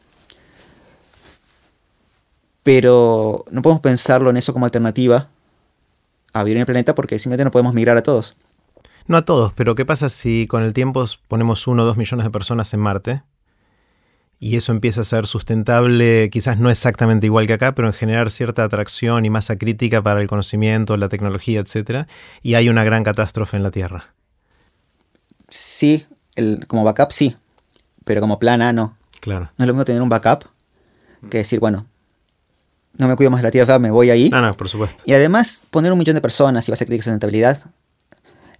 Pero 2.63 3.45
no 3.51 3.61
podemos 3.61 3.81
pensarlo 3.81 4.29
en 4.29 4.37
eso 4.37 4.53
como 4.53 4.65
alternativa 4.65 5.29
a 6.33 6.43
vivir 6.43 6.57
en 6.57 6.61
el 6.61 6.65
planeta 6.65 6.95
porque 6.95 7.17
simplemente 7.19 7.45
no 7.45 7.51
podemos 7.51 7.73
migrar 7.73 7.95
a 7.97 8.03
todos. 8.03 8.35
No 9.07 9.17
a 9.17 9.25
todos, 9.25 9.53
pero 9.53 9.75
¿qué 9.75 9.85
pasa 9.85 10.09
si 10.09 10.47
con 10.47 10.63
el 10.63 10.73
tiempo 10.73 11.05
ponemos 11.27 11.67
uno 11.67 11.83
o 11.83 11.85
dos 11.85 11.95
millones 11.95 12.25
de 12.25 12.31
personas 12.31 12.73
en 12.73 12.79
Marte? 12.79 13.23
Y 14.39 14.57
eso 14.57 14.71
empieza 14.71 15.01
a 15.01 15.03
ser 15.03 15.27
sustentable, 15.27 16.29
quizás 16.29 16.57
no 16.57 16.69
exactamente 16.69 17.25
igual 17.25 17.47
que 17.47 17.53
acá, 17.53 17.73
pero 17.73 17.87
en 17.87 17.93
generar 17.93 18.29
cierta 18.29 18.63
atracción 18.63 19.25
y 19.25 19.29
masa 19.29 19.57
crítica 19.57 20.01
para 20.01 20.21
el 20.21 20.27
conocimiento, 20.27 20.97
la 20.97 21.09
tecnología, 21.09 21.61
etc. 21.61 22.07
Y 22.41 22.55
hay 22.55 22.69
una 22.69 22.83
gran 22.83 23.03
catástrofe 23.03 23.57
en 23.57 23.63
la 23.63 23.71
Tierra. 23.71 24.13
Sí, 25.47 26.05
el, 26.35 26.65
como 26.67 26.83
backup 26.83 27.11
sí, 27.11 27.37
pero 28.03 28.21
como 28.21 28.39
plan 28.39 28.61
A 28.61 28.73
no. 28.73 28.97
Claro. 29.21 29.51
No 29.57 29.63
es 29.63 29.67
lo 29.67 29.73
mismo 29.73 29.85
tener 29.85 30.01
un 30.01 30.09
backup 30.09 30.45
que 31.29 31.37
decir, 31.39 31.59
bueno, 31.59 31.87
no 32.97 33.07
me 33.07 33.15
cuido 33.15 33.31
más 33.31 33.39
de 33.39 33.43
la 33.43 33.51
Tierra, 33.51 33.79
me 33.79 33.91
voy 33.91 34.09
ahí. 34.09 34.29
No, 34.29 34.41
no, 34.41 34.51
por 34.53 34.69
supuesto. 34.69 35.03
Y 35.05 35.13
además, 35.13 35.63
poner 35.69 35.91
un 35.91 35.97
millón 35.97 36.15
de 36.15 36.21
personas 36.21 36.67
y 36.67 36.71
base 36.71 36.85
crítica 36.85 37.01
de 37.01 37.03
sustentabilidad 37.03 37.63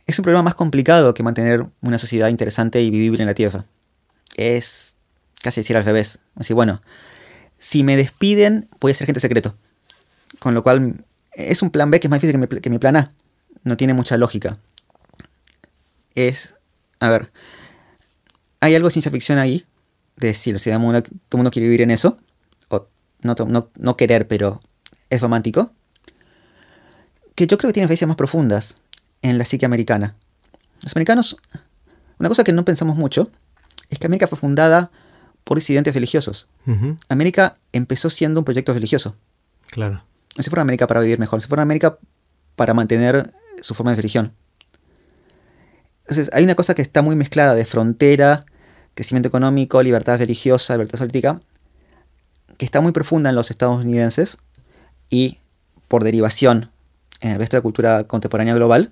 es 0.08 0.20
un 0.20 0.24
problema 0.24 0.44
más 0.44 0.56
complicado 0.56 1.14
que 1.14 1.24
mantener 1.24 1.66
una 1.82 1.98
sociedad 1.98 2.30
interesante 2.30 2.82
y 2.82 2.90
vivible 2.90 3.22
en 3.22 3.28
la 3.28 3.34
Tierra. 3.34 3.66
Es 4.36 4.95
casi 5.46 5.62
decir 5.62 5.78
al 5.78 5.86
revés. 5.86 6.20
Así, 6.36 6.54
bueno, 6.54 6.82
si 7.60 7.84
me 7.84 7.96
despiden, 7.96 8.68
voy 8.80 8.92
a 8.92 8.96
ser 8.96 9.06
gente 9.06 9.20
secreto. 9.20 9.56
Con 10.40 10.56
lo 10.56 10.64
cual, 10.64 11.06
es 11.34 11.62
un 11.62 11.70
plan 11.70 11.92
B 11.92 12.00
que 12.00 12.08
es 12.08 12.10
más 12.10 12.20
difícil 12.20 12.62
que 12.62 12.70
mi, 12.72 12.80
plan 12.80 12.96
A. 12.96 13.12
No 13.64 13.78
tiene 13.78 13.94
mucha 13.94 14.18
lógica. 14.18 14.58
Es, 16.16 16.50
a 17.00 17.10
ver, 17.10 17.32
hay 18.60 18.74
algo 18.74 18.88
de 18.88 18.94
ciencia 18.94 19.12
ficción 19.12 19.38
ahí, 19.38 19.66
de 20.16 20.30
decir, 20.30 20.60
si 20.60 20.72
todo 20.72 20.80
el 20.80 21.38
mundo 21.38 21.52
quiere 21.52 21.68
vivir 21.68 21.82
en 21.82 21.92
eso, 21.92 22.18
o 22.70 22.88
no, 23.22 23.36
no, 23.78 23.98
querer, 23.98 24.28
pero 24.28 24.64
es 25.12 25.22
romántico, 25.22 25.72
que 27.36 27.46
yo 27.46 27.60
creo 27.60 27.70
que 27.70 27.74
tiene 27.74 27.88
raíces 27.88 28.08
más 28.08 28.18
profundas 28.18 28.78
en 29.22 29.38
la 29.38 29.46
psique 29.46 29.68
americana. 29.68 30.16
Los 30.82 30.96
americanos, 30.96 31.38
una 32.18 32.30
cosa 32.30 32.44
que 32.44 32.52
no 32.52 32.66
pensamos 32.66 32.98
mucho, 32.98 33.30
es 33.90 34.00
que 34.00 34.08
América 34.08 34.26
fue 34.26 34.40
fundada 34.40 34.90
por 35.46 35.58
disidentes 35.58 35.94
religiosos. 35.94 36.50
América 37.08 37.54
empezó 37.72 38.10
siendo 38.10 38.42
un 38.42 38.46
proyecto 38.46 38.74
religioso. 38.74 39.16
Claro. 39.70 40.04
No 40.36 40.44
se 40.44 40.50
fue 40.50 40.60
a 40.60 40.64
América 40.64 40.88
para 40.88 41.00
vivir 41.00 41.18
mejor, 41.18 41.42
se 41.42 41.48
fue 41.48 41.58
a 41.58 41.62
América 41.62 41.98
para 42.58 42.74
mantener 42.74 43.32
su 43.62 43.74
forma 43.74 43.92
de 43.92 43.98
religión. 43.98 44.34
Entonces, 46.02 46.30
hay 46.34 46.44
una 46.44 46.56
cosa 46.56 46.76
que 46.76 46.82
está 46.82 47.02
muy 47.02 47.16
mezclada 47.16 47.56
de 47.56 47.66
frontera, 47.66 48.46
crecimiento 48.96 49.30
económico, 49.30 49.82
libertad 49.82 50.20
religiosa, 50.20 50.74
libertad 50.74 51.00
política, 51.00 51.40
que 52.58 52.66
está 52.66 52.82
muy 52.82 52.92
profunda 52.92 53.30
en 53.30 53.36
los 53.36 53.52
estadounidenses 53.52 54.38
y 55.10 55.38
por 55.88 56.04
derivación 56.04 56.72
en 57.22 57.32
el 57.32 57.40
resto 57.40 57.56
de 57.56 57.60
la 57.60 57.64
cultura 57.64 58.04
contemporánea 58.06 58.56
global, 58.56 58.92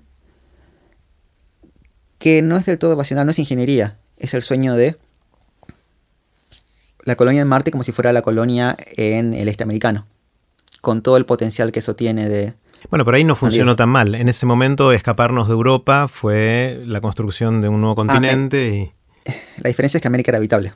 que 2.18 2.42
no 2.42 2.56
es 2.56 2.64
del 2.64 2.78
todo 2.78 2.96
pasional, 2.96 3.26
no 3.26 3.32
es 3.32 3.38
ingeniería, 3.38 3.98
es 4.16 4.34
el 4.34 4.42
sueño 4.42 4.74
de 4.76 4.96
la 7.04 7.16
colonia 7.16 7.42
en 7.42 7.48
Marte 7.48 7.70
como 7.70 7.82
si 7.84 7.92
fuera 7.92 8.12
la 8.12 8.22
colonia 8.22 8.76
en 8.96 9.34
el 9.34 9.48
este 9.48 9.62
americano, 9.62 10.06
con 10.80 11.02
todo 11.02 11.16
el 11.16 11.24
potencial 11.26 11.70
que 11.72 11.78
eso 11.80 11.94
tiene 11.96 12.28
de... 12.28 12.54
Bueno, 12.90 13.04
por 13.06 13.14
ahí 13.14 13.24
no 13.24 13.34
funcionó 13.34 13.76
tan 13.76 13.88
mal. 13.88 14.14
En 14.14 14.28
ese 14.28 14.44
momento 14.44 14.92
escaparnos 14.92 15.46
de 15.48 15.54
Europa 15.54 16.06
fue 16.08 16.82
la 16.86 17.00
construcción 17.00 17.60
de 17.62 17.68
un 17.68 17.80
nuevo 17.80 17.92
Ah, 17.92 17.96
continente 17.96 18.68
y... 18.68 18.92
La 19.62 19.68
diferencia 19.68 19.96
es 19.98 20.02
que 20.02 20.08
América 20.08 20.30
era 20.32 20.38
habitable. 20.38 20.74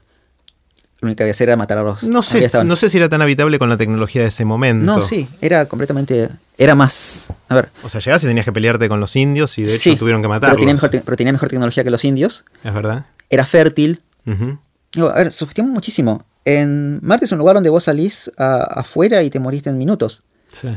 Lo 1.00 1.06
único 1.06 1.18
que 1.18 1.22
había 1.24 1.30
que 1.32 1.36
hacer 1.36 1.48
era 1.50 1.56
matar 1.56 1.78
a 1.78 1.82
los... 1.82 2.02
No 2.04 2.22
sé, 2.22 2.50
no 2.64 2.74
sé 2.76 2.88
si 2.90 2.96
era 2.96 3.08
tan 3.08 3.20
habitable 3.22 3.58
con 3.58 3.68
la 3.68 3.76
tecnología 3.76 4.22
de 4.22 4.28
ese 4.28 4.44
momento. 4.46 4.84
No, 4.86 5.00
sí, 5.02 5.28
era 5.40 5.66
completamente... 5.66 6.28
Era 6.56 6.74
más... 6.74 7.22
A 7.48 7.54
ver, 7.54 7.68
O 7.84 7.88
sea, 7.88 8.00
llegás 8.00 8.24
y 8.24 8.26
tenías 8.26 8.44
que 8.46 8.52
pelearte 8.52 8.88
con 8.88 8.98
los 9.00 9.14
indios 9.14 9.58
y 9.58 9.62
de 9.64 9.74
hecho 9.74 9.90
sí, 9.90 9.96
tuvieron 9.96 10.22
que 10.22 10.26
pero 10.28 10.34
matarlos. 10.36 10.58
tenía, 10.58 10.74
mejor 10.74 10.88
te- 10.90 11.00
pero 11.02 11.16
tenía 11.16 11.32
mejor 11.32 11.50
tecnología 11.50 11.84
que 11.84 11.90
los 11.90 12.04
indios. 12.04 12.44
Es 12.64 12.72
verdad. 12.74 13.06
Era 13.30 13.44
fértil. 13.46 14.00
Ujú. 14.26 14.58
Digo, 14.92 15.08
a 15.10 15.14
ver, 15.14 15.32
subestimamos 15.32 15.74
muchísimo. 15.74 16.24
En 16.44 16.98
Marte 17.02 17.26
es 17.26 17.32
un 17.32 17.38
lugar 17.38 17.54
donde 17.54 17.70
vos 17.70 17.84
salís 17.84 18.30
a- 18.38 18.62
afuera 18.80 19.22
y 19.22 19.30
te 19.30 19.38
moriste 19.38 19.68
en 19.70 19.78
minutos. 19.78 20.22
Sí, 20.50 20.68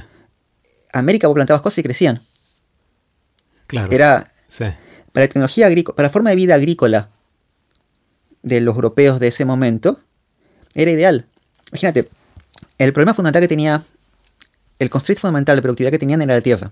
América 0.94 1.28
vos 1.28 1.36
plantabas 1.36 1.62
cosas 1.62 1.78
y 1.80 1.84
crecían. 1.84 2.22
claro. 3.68 3.90
Era 3.92 4.30
Sí. 4.50 4.66
para 5.14 5.26
la 5.26 5.30
tecnología 5.30 5.68
agrícola, 5.68 5.96
para 5.96 6.08
la 6.10 6.12
forma 6.14 6.30
de 6.32 6.36
vida 6.36 6.56
agrícola 6.56 7.10
de 8.44 8.60
los 8.60 8.76
europeos 8.76 9.20
de 9.22 9.30
ese 9.30 9.46
momento, 9.46 10.02
era 10.74 10.92
ideal. 10.92 11.26
Imagínate, 11.72 12.10
el 12.78 12.92
problema 12.92 13.14
fundamental 13.14 13.42
que 13.44 13.48
tenía, 13.48 13.84
el 14.80 14.90
constraint 14.90 15.22
fundamental 15.22 15.56
de 15.56 15.62
productividad 15.62 15.92
que 15.92 16.00
tenían 16.00 16.22
era 16.22 16.34
la 16.34 16.42
tierra. 16.42 16.72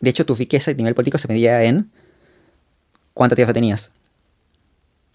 De 0.00 0.10
hecho, 0.10 0.26
tu 0.26 0.34
riqueza 0.34 0.72
y 0.72 0.74
nivel 0.74 0.94
político 0.96 1.18
se 1.18 1.28
medía 1.28 1.62
en 1.62 1.92
cuánta 3.14 3.36
tierra 3.36 3.52
tenías. 3.52 3.92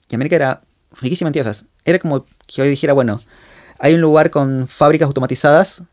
Y 0.10 0.16
América 0.16 0.36
era 0.38 0.62
riquísima 1.02 1.30
en 1.30 1.34
tierras. 1.34 1.66
Era 1.86 2.00
como 2.00 2.26
que 2.48 2.62
hoy 2.62 2.70
dijera, 2.70 2.94
bueno, 2.94 3.22
hay 3.80 3.96
un 3.96 4.02
lugar 4.02 4.30
con 4.30 4.68
fábricas 4.68 5.08
automatizadas 5.08 5.84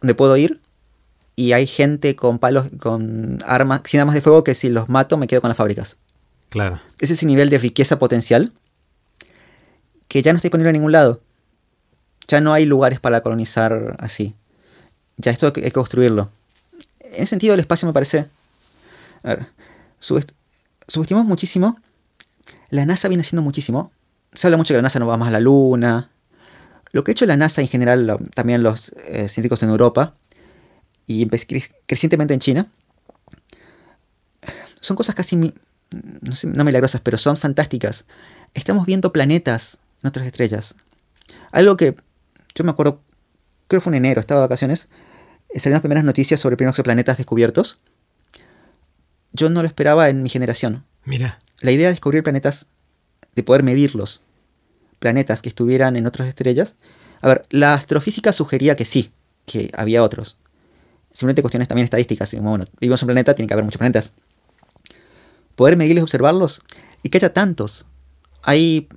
donde 0.00 0.14
puedo 0.14 0.36
ir 0.36 0.60
y 1.36 1.52
hay 1.52 1.66
gente 1.66 2.16
con 2.16 2.38
palos, 2.38 2.66
con 2.78 3.38
armas, 3.46 3.82
sin 3.84 4.00
armas 4.00 4.14
de 4.14 4.22
fuego 4.22 4.44
que 4.44 4.54
si 4.54 4.68
los 4.68 4.88
mato 4.88 5.16
me 5.16 5.26
quedo 5.26 5.40
con 5.40 5.48
las 5.48 5.56
fábricas. 5.56 5.96
Claro. 6.48 6.80
Es 6.98 7.10
ese 7.10 7.26
nivel 7.26 7.50
de 7.50 7.58
riqueza 7.58 7.98
potencial 7.98 8.52
que 10.08 10.22
ya 10.22 10.32
no 10.32 10.36
está 10.36 10.46
disponible 10.46 10.70
en 10.70 10.74
ningún 10.74 10.92
lado. 10.92 11.20
Ya 12.28 12.40
no 12.40 12.52
hay 12.52 12.64
lugares 12.64 13.00
para 13.00 13.20
colonizar 13.20 13.96
así. 14.00 14.34
Ya 15.16 15.30
esto 15.32 15.46
hay 15.46 15.52
que 15.52 15.60
hay 15.60 15.66
que 15.66 15.72
construirlo. 15.72 16.30
En 17.00 17.14
ese 17.14 17.26
sentido, 17.26 17.54
el 17.54 17.60
espacio 17.60 17.86
me 17.86 17.92
parece. 17.92 18.26
A 19.22 19.28
ver, 19.34 19.46
subest- 20.00 20.32
subestimamos 20.88 21.28
muchísimo. 21.28 21.78
La 22.70 22.86
NASA 22.86 23.08
viene 23.08 23.22
haciendo 23.22 23.42
muchísimo. 23.42 23.92
Se 24.32 24.46
habla 24.46 24.56
mucho 24.56 24.72
que 24.72 24.78
la 24.78 24.82
NASA 24.82 24.98
no 24.98 25.06
va 25.06 25.16
más 25.16 25.28
a 25.28 25.32
la 25.32 25.40
Luna. 25.40 26.10
Lo 26.92 27.04
que 27.04 27.10
ha 27.10 27.12
hecho 27.12 27.26
la 27.26 27.36
NASA 27.36 27.60
en 27.60 27.68
general, 27.68 28.18
también 28.34 28.62
los 28.62 28.90
eh, 29.06 29.28
científicos 29.28 29.62
en 29.62 29.70
Europa 29.70 30.14
y 31.06 31.28
crecientemente 31.86 32.34
en 32.34 32.40
China, 32.40 32.68
son 34.80 34.96
cosas 34.96 35.14
casi 35.14 35.36
no, 35.36 36.64
milagrosas, 36.64 37.00
pero 37.00 37.18
son 37.18 37.36
fantásticas. 37.36 38.04
Estamos 38.54 38.86
viendo 38.86 39.12
planetas 39.12 39.78
en 40.02 40.08
otras 40.08 40.26
estrellas. 40.26 40.74
Algo 41.52 41.76
que 41.76 41.94
yo 42.54 42.64
me 42.64 42.70
acuerdo, 42.70 43.02
creo 43.68 43.80
que 43.80 43.84
fue 43.84 43.92
en 43.96 44.04
enero, 44.04 44.20
estaba 44.20 44.40
de 44.40 44.46
vacaciones, 44.46 44.88
salieron 45.54 45.74
las 45.74 45.80
primeras 45.80 46.04
noticias 46.04 46.40
sobre 46.40 46.56
primeros 46.56 46.74
exoplanetas 46.74 47.18
descubiertos. 47.18 47.80
Yo 49.32 49.50
no 49.50 49.62
lo 49.62 49.68
esperaba 49.68 50.08
en 50.08 50.22
mi 50.22 50.28
generación. 50.28 50.84
Mira. 51.04 51.40
La 51.60 51.72
idea 51.72 51.86
de 51.88 51.92
descubrir 51.92 52.22
planetas, 52.22 52.66
de 53.34 53.42
poder 53.42 53.62
medirlos, 53.62 54.22
planetas 54.98 55.42
que 55.42 55.48
estuvieran 55.48 55.96
en 55.96 56.06
otras 56.06 56.28
estrellas. 56.28 56.74
A 57.20 57.28
ver, 57.28 57.46
la 57.50 57.74
astrofísica 57.74 58.32
sugería 58.32 58.76
que 58.76 58.84
sí, 58.84 59.12
que 59.46 59.70
había 59.76 60.02
otros. 60.02 60.38
Simplemente 61.12 61.42
cuestiones 61.42 61.68
también 61.68 61.84
estadísticas. 61.84 62.34
Bueno, 62.40 62.64
vivimos 62.80 63.02
un 63.02 63.06
planeta, 63.06 63.34
tiene 63.34 63.46
que 63.46 63.54
haber 63.54 63.64
muchos 63.64 63.78
planetas. 63.78 64.12
Poder 65.54 65.76
medirlos 65.76 66.04
observarlos, 66.04 66.62
y 67.02 67.08
que 67.08 67.18
haya 67.18 67.32
tantos. 67.32 67.86
Hay. 68.42 68.88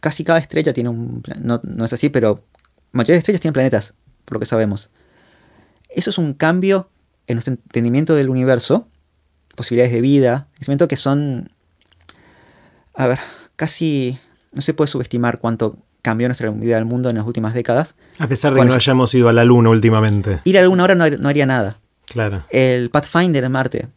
Casi 0.00 0.24
cada 0.24 0.38
estrella 0.38 0.72
tiene 0.72 0.88
un. 0.88 1.22
No, 1.40 1.60
no 1.62 1.84
es 1.84 1.92
así, 1.92 2.08
pero. 2.08 2.44
La 2.92 2.98
mayoría 2.98 3.14
de 3.14 3.18
estrellas 3.18 3.40
tienen 3.40 3.54
planetas, 3.54 3.94
por 4.24 4.36
lo 4.36 4.40
que 4.40 4.46
sabemos. 4.46 4.90
Eso 5.88 6.10
es 6.10 6.18
un 6.18 6.34
cambio 6.34 6.90
en 7.26 7.36
nuestro 7.36 7.54
entendimiento 7.54 8.14
del 8.14 8.28
universo 8.28 8.88
posibilidades 9.54 9.92
de 9.92 10.00
vida, 10.00 10.46
pensamiento 10.54 10.88
que 10.88 10.96
son, 10.96 11.50
a 12.94 13.06
ver, 13.06 13.18
casi 13.56 14.18
no 14.52 14.62
se 14.62 14.74
puede 14.74 14.88
subestimar 14.88 15.38
cuánto 15.38 15.76
cambió 16.02 16.26
nuestra 16.28 16.50
vida 16.50 16.74
del 16.76 16.84
mundo 16.84 17.10
en 17.10 17.16
las 17.16 17.26
últimas 17.26 17.54
décadas. 17.54 17.94
A 18.18 18.26
pesar 18.26 18.54
de 18.54 18.60
que 18.60 18.66
no 18.66 18.74
hayamos 18.74 19.14
ido 19.14 19.28
a 19.28 19.32
la 19.32 19.44
luna 19.44 19.70
últimamente. 19.70 20.40
Ir 20.44 20.58
a 20.58 20.60
alguna 20.62 20.84
hora 20.84 20.94
no, 20.94 21.04
har- 21.04 21.18
no 21.20 21.28
haría 21.28 21.46
nada. 21.46 21.78
Claro. 22.06 22.42
El 22.50 22.90
Pathfinder 22.90 23.44
en 23.44 23.52
Marte, 23.52 23.88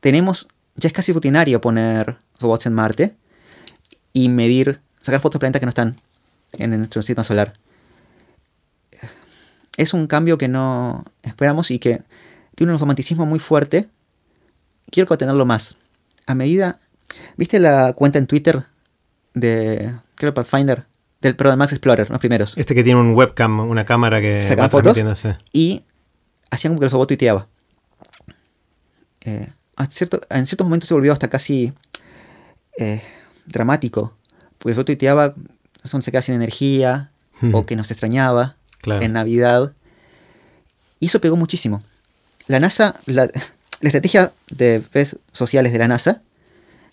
tenemos, 0.00 0.48
ya 0.76 0.88
es 0.88 0.92
casi 0.92 1.12
rutinario 1.12 1.60
poner 1.60 2.16
robots 2.38 2.66
en 2.66 2.74
Marte 2.74 3.14
y 4.12 4.28
medir, 4.28 4.80
sacar 5.00 5.20
fotos 5.20 5.34
de 5.36 5.40
planetas 5.40 5.60
que 5.60 5.66
no 5.66 5.70
están 5.70 5.96
en 6.52 6.76
nuestro 6.78 7.02
sistema 7.02 7.24
solar. 7.24 7.54
Es 9.76 9.92
un 9.94 10.06
cambio 10.06 10.38
que 10.38 10.46
no 10.48 11.04
esperamos 11.22 11.70
y 11.70 11.78
que 11.78 12.02
tiene 12.54 12.72
un 12.72 12.78
romanticismo 12.78 13.26
muy 13.26 13.38
fuerte. 13.40 13.88
Quiero 14.94 15.18
tenerlo 15.18 15.44
más. 15.44 15.76
A 16.26 16.36
medida. 16.36 16.78
¿Viste 17.36 17.58
la 17.58 17.92
cuenta 17.94 18.20
en 18.20 18.28
Twitter 18.28 18.62
de. 19.34 19.92
Creo 20.14 20.32
Pathfinder? 20.32 20.84
Del, 21.20 21.34
pero 21.34 21.50
de 21.50 21.56
Max 21.56 21.72
Explorer, 21.72 22.08
los 22.10 22.20
primeros. 22.20 22.56
Este 22.56 22.76
que 22.76 22.84
tiene 22.84 23.00
un 23.00 23.12
webcam, 23.14 23.58
una 23.58 23.84
cámara 23.84 24.20
que 24.20 24.40
¿Sacan 24.40 24.66
va 24.66 24.68
fotos? 24.68 24.96
y 25.52 25.82
hacían 26.50 26.72
como 26.74 26.78
que 26.80 26.86
el 26.86 26.92
robot 26.92 27.08
tuiteaba. 27.08 27.48
Eh, 29.22 29.48
a 29.76 29.86
cierto- 29.86 30.20
en 30.30 30.46
ciertos 30.46 30.66
momentos 30.66 30.86
se 30.88 30.94
volvió 30.94 31.12
hasta 31.12 31.28
casi 31.28 31.72
eh, 32.78 33.02
dramático, 33.46 34.16
porque 34.58 34.70
el 34.70 34.76
robot 34.76 34.86
tuiteaba 34.86 35.34
son 35.84 36.02
se 36.02 36.10
queda 36.12 36.22
sin 36.22 36.34
energía 36.36 37.10
Hmm. 37.40 37.52
o 37.54 37.66
que 37.66 37.74
nos 37.74 37.90
extrañaba 37.90 38.54
Claro. 38.80 39.02
en 39.02 39.12
Navidad. 39.14 39.72
Y 41.00 41.06
eso 41.06 41.20
pegó 41.20 41.36
muchísimo. 41.36 41.82
La 42.46 42.60
NASA, 42.60 42.94
la, 43.06 43.28
la 43.84 43.88
estrategia 43.88 44.32
de 44.48 44.82
redes 44.94 45.18
sociales 45.32 45.70
de 45.70 45.78
la 45.78 45.88
NASA 45.88 46.22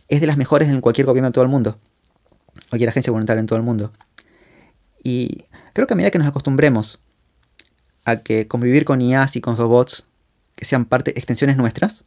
es 0.10 0.20
de 0.20 0.28
las 0.28 0.36
mejores 0.36 0.68
en 0.68 0.82
cualquier 0.82 1.08
gobierno 1.08 1.30
de 1.30 1.32
todo 1.32 1.46
el 1.46 1.50
mundo, 1.50 1.80
cualquier 2.68 2.90
agencia 2.90 3.12
gubernamental 3.12 3.40
en 3.40 3.46
todo 3.46 3.56
el 3.56 3.64
mundo. 3.64 3.94
Y 5.02 5.46
creo 5.72 5.88
que 5.88 5.94
a 5.94 5.96
medida 5.96 6.12
que 6.12 6.18
nos 6.18 6.28
acostumbremos 6.28 7.00
a 8.04 8.18
que 8.18 8.50
convivir 8.50 8.84
con 8.84 9.00
IAs 9.00 9.38
y 9.38 9.42
con 9.42 9.56
robots 9.56 10.06
que 10.58 10.66
sean 10.66 10.84
parte, 10.84 11.18
extensiones 11.18 11.56
nuestras, 11.56 12.04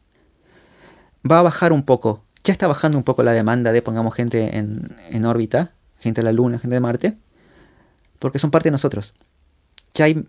va 1.29 1.39
a 1.39 1.41
bajar 1.41 1.73
un 1.73 1.81
poco. 1.81 2.23
Ya 2.43 2.51
está 2.53 2.67
bajando 2.67 2.99
un 2.99 3.03
poco 3.03 3.23
la 3.23 3.31
demanda 3.31 3.71
de 3.71 3.81
pongamos 3.81 4.13
gente 4.13 4.55
en, 4.55 4.95
en 5.09 5.25
órbita, 5.25 5.73
gente 5.99 6.21
de 6.21 6.25
la 6.25 6.31
Luna, 6.31 6.59
gente 6.59 6.75
de 6.75 6.79
Marte, 6.79 7.17
porque 8.19 8.37
son 8.37 8.51
parte 8.51 8.69
de 8.69 8.73
nosotros. 8.73 9.15
Ya 9.95 10.05
hay, 10.05 10.27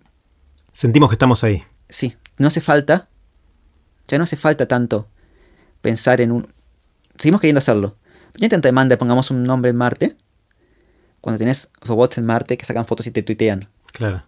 Sentimos 0.73 1.11
que 1.11 1.15
estamos 1.15 1.45
ahí. 1.45 1.63
sí, 1.91 2.17
no 2.39 2.49
hace 2.49 2.63
falta, 2.63 3.11
ya 4.09 4.19
no 4.19 4.25
hace 4.25 4.37
falta 4.37 4.67
tanto 4.67 5.09
pensar 5.81 6.21
en 6.21 6.33
un... 6.33 6.49
Seguimos 7.19 7.41
queriendo 7.41 7.59
hacerlo. 7.59 7.97
Ya 8.37 8.47
hay 8.47 8.49
tanta 8.51 8.69
demanda, 8.69 8.95
de 8.95 8.99
pongamos 8.99 9.31
un 9.31 9.45
nombre 9.45 9.71
en 9.71 9.77
Marte, 9.77 10.17
cuando 11.21 11.39
tenés 11.39 11.71
robots 11.81 12.19
en 12.19 12.27
Marte 12.27 12.57
que 12.59 12.65
sacan 12.65 12.87
fotos 12.87 13.07
y 13.07 13.11
te 13.11 13.23
tuitean. 13.23 13.69
Claro. 13.93 14.23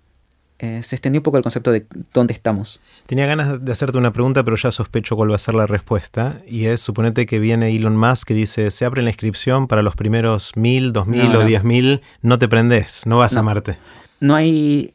Eh, 0.61 0.83
se 0.83 0.97
extendió 0.97 1.21
un 1.21 1.23
poco 1.23 1.37
el 1.37 1.43
concepto 1.43 1.71
de 1.71 1.87
dónde 2.13 2.33
estamos. 2.33 2.81
Tenía 3.07 3.27
ganas 3.27 3.65
de 3.65 3.71
hacerte 3.71 3.99
una 3.99 4.13
pregunta, 4.13 4.43
pero 4.43 4.57
ya 4.57 4.73
sospecho 4.73 5.15
cuál 5.15 5.31
va 5.31 5.37
a 5.37 5.39
ser 5.39 5.55
la 5.55 5.67
respuesta. 5.67 6.41
Y 6.47 6.67
es, 6.67 6.81
suponete 6.81 7.27
que 7.27 7.39
viene 7.39 7.75
Elon 7.75 7.97
Musk 7.97 8.27
que 8.27 8.35
dice, 8.35 8.71
se 8.73 8.85
abre 8.85 9.03
la 9.03 9.11
inscripción 9.11 9.69
para 9.69 9.83
los 9.83 9.95
primeros 9.95 10.57
mil, 10.57 10.93
dos 10.93 11.07
mil 11.07 11.37
o 11.37 11.45
diez 11.45 11.63
mil, 11.63 12.03
no 12.23 12.39
te 12.41 12.49
prendes, 12.49 13.07
no 13.07 13.19
vas 13.19 13.37
a. 13.37 13.43
Marte. 13.43 13.79
no 14.19 14.35
hay 14.35 14.95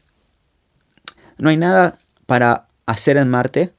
no 1.37 1.49
hay 1.49 1.57
nada 1.57 1.95
para 2.25 2.67
hacer 2.85 3.17
en 3.17 3.29
Marte 3.29 3.73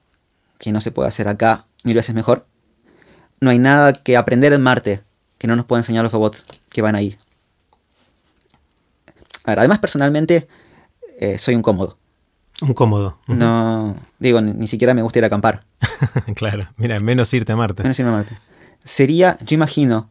que 0.65 0.73
no 0.73 0.81
se 0.81 0.91
pueda 0.91 1.09
hacer 1.09 1.29
acá 1.29 1.67
mil 1.83 1.95
veces 1.95 2.15
mejor. 2.15 2.47
No 3.39 3.51
hay 3.51 3.59
nada 3.59 3.93
que 3.93 4.17
aprender 4.17 4.55
en 4.55 4.63
Marte 4.63 5.03
que 5.37 5.47
no 5.47 5.57
nos 5.57 5.67
pueda 5.67 5.81
enseñar 5.81 6.03
los 6.03 6.13
robots 6.13 6.47
que 6.71 6.81
van 6.81 6.95
ahí. 6.95 7.19
A 9.45 9.51
ver, 9.51 9.59
además 9.59 9.79
personalmente 9.81 10.49
eh, 11.21 11.37
soy 11.37 11.55
un 11.55 11.61
cómodo. 11.61 11.99
Un 12.63 12.73
cómodo. 12.73 13.19
No, 13.27 13.95
digo, 14.19 14.41
ni, 14.41 14.55
ni 14.55 14.67
siquiera 14.69 14.95
me 14.95 15.03
gusta 15.03 15.19
ir 15.19 15.25
a 15.25 15.27
acampar. 15.27 15.61
claro. 16.35 16.71
Mira, 16.79 16.99
menos 16.99 17.35
irte 17.35 17.53
a 17.53 17.57
Marte. 17.57 17.83
Menos 17.83 17.99
irme 17.99 18.13
a 18.13 18.15
Marte. 18.15 18.39
Sería, 18.85 19.37
yo 19.43 19.55
imagino, 19.55 20.11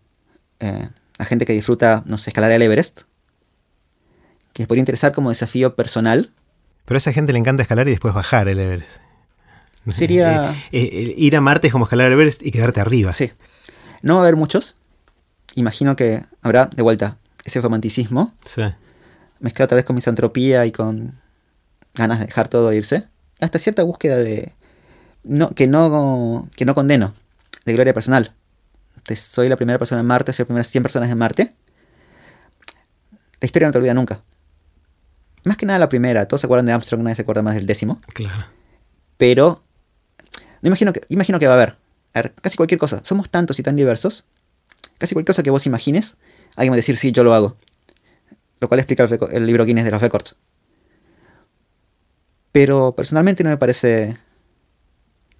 eh, 0.59 0.89
a 1.17 1.25
gente 1.25 1.45
que 1.47 1.53
disfruta, 1.53 2.03
no 2.05 2.19
sé, 2.19 2.29
escalar 2.29 2.51
el 2.51 2.61
Everest, 2.61 3.01
que 4.53 4.67
podría 4.67 4.81
interesar 4.81 5.13
como 5.13 5.29
desafío 5.29 5.75
personal. 5.75 6.31
Pero 6.85 6.97
a 6.97 6.99
esa 6.99 7.11
gente 7.11 7.33
le 7.33 7.39
encanta 7.39 7.63
escalar 7.63 7.87
y 7.87 7.91
después 7.91 8.13
bajar 8.13 8.47
el 8.49 8.59
Everest. 8.59 9.02
Sería... 9.89 10.51
Eh, 10.71 10.81
eh, 10.81 11.15
ir 11.17 11.35
a 11.35 11.41
Marte 11.41 11.67
es 11.67 11.73
como 11.73 11.85
escalar 11.85 12.07
el 12.07 12.13
Everest 12.13 12.45
y 12.45 12.51
quedarte 12.51 12.79
arriba. 12.79 13.11
Sí. 13.11 13.31
No 14.01 14.15
va 14.15 14.21
a 14.21 14.23
haber 14.23 14.35
muchos. 14.35 14.75
Imagino 15.55 15.95
que 15.95 16.23
habrá, 16.41 16.67
de 16.67 16.81
vuelta, 16.81 17.17
ese 17.43 17.59
romanticismo. 17.61 18.33
Sí. 18.45 18.63
Mezclado 19.39 19.69
tal 19.69 19.77
vez 19.77 19.85
con 19.85 19.95
misantropía 19.95 20.65
y 20.65 20.71
con 20.71 21.19
ganas 21.93 22.19
de 22.19 22.25
dejar 22.27 22.47
todo 22.47 22.71
e 22.71 22.77
irse. 22.77 23.07
Hasta 23.41 23.59
cierta 23.59 23.83
búsqueda 23.83 24.17
de... 24.17 24.53
No, 25.23 25.49
que, 25.51 25.67
no, 25.67 26.49
que 26.55 26.65
no 26.65 26.75
condeno, 26.75 27.13
de 27.65 27.73
gloria 27.73 27.93
personal. 27.93 28.33
Te 29.03 29.15
soy 29.15 29.49
la 29.49 29.55
primera 29.55 29.79
persona 29.79 30.01
en 30.01 30.07
Marte, 30.07 30.33
soy 30.33 30.43
las 30.43 30.47
primeras 30.47 30.67
100 30.67 30.83
personas 30.83 31.09
en 31.09 31.17
Marte. 31.17 31.53
La 33.39 33.45
historia 33.45 33.67
no 33.67 33.71
te 33.71 33.77
olvida 33.77 33.93
nunca. 33.93 34.21
Más 35.43 35.57
que 35.57 35.65
nada 35.65 35.79
la 35.79 35.89
primera. 35.89 36.25
Todos 36.27 36.41
se 36.41 36.47
acuerdan 36.47 36.65
de 36.65 36.73
Armstrong, 36.73 37.03
nadie 37.03 37.15
se 37.15 37.21
acuerda 37.23 37.41
más 37.41 37.55
del 37.55 37.65
décimo. 37.65 37.99
Claro. 38.13 38.45
Pero 39.17 39.61
imagino 40.69 40.93
que, 40.93 41.01
imagino 41.09 41.39
que 41.39 41.47
va 41.47 41.53
a 41.53 41.57
haber. 41.57 41.77
A 42.13 42.21
ver, 42.21 42.33
casi 42.41 42.57
cualquier 42.57 42.79
cosa. 42.79 43.01
Somos 43.03 43.29
tantos 43.29 43.59
y 43.59 43.63
tan 43.63 43.75
diversos. 43.75 44.25
Casi 44.97 45.13
cualquier 45.13 45.33
cosa 45.33 45.43
que 45.43 45.49
vos 45.49 45.65
imagines, 45.65 46.17
alguien 46.55 46.71
va 46.71 46.75
a 46.75 46.77
decir, 46.77 46.97
sí, 46.97 47.11
yo 47.11 47.23
lo 47.23 47.33
hago. 47.33 47.57
Lo 48.59 48.67
cual 48.67 48.79
explica 48.79 49.03
el, 49.03 49.19
el 49.31 49.45
libro 49.45 49.65
Guinness 49.65 49.85
de 49.85 49.91
los 49.91 50.01
Records. 50.01 50.37
Pero 52.51 52.93
personalmente 52.95 53.43
no 53.43 53.49
me 53.49 53.57
parece... 53.57 54.17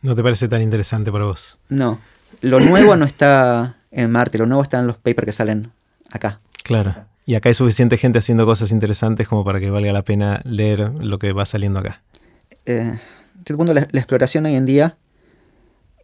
¿No 0.02 0.16
te 0.16 0.24
parece 0.24 0.48
tan 0.48 0.62
interesante 0.62 1.12
para 1.12 1.26
vos? 1.26 1.60
No. 1.70 2.00
Lo 2.42 2.60
nuevo 2.60 2.96
no 2.96 3.06
está 3.06 3.78
en 3.92 4.12
Marte, 4.12 4.38
lo 4.38 4.48
nuevo 4.48 4.64
está 4.64 4.80
en 4.80 4.88
los 4.88 4.98
papers 4.98 5.28
que 5.28 5.32
salen 5.32 5.72
acá. 6.10 6.42
Claro. 6.64 6.96
Y 7.26 7.36
acá 7.36 7.50
hay 7.50 7.56
suficiente 7.56 7.98
gente 7.98 8.20
haciendo 8.20 8.46
cosas 8.46 8.72
interesantes 8.72 9.28
como 9.28 9.46
para 9.46 9.60
que 9.60 9.70
valga 9.70 9.94
la 9.94 10.02
pena 10.02 10.42
leer 10.44 10.92
lo 11.00 11.20
que 11.20 11.32
va 11.32 11.46
saliendo 11.46 11.80
acá. 11.80 12.02
Eh, 12.66 13.00
este 13.38 13.56
punto, 13.56 13.74
la, 13.74 13.88
la, 13.92 14.00
exploración 14.00 14.46
hoy 14.46 14.56
en 14.56 14.66
día 14.66 14.98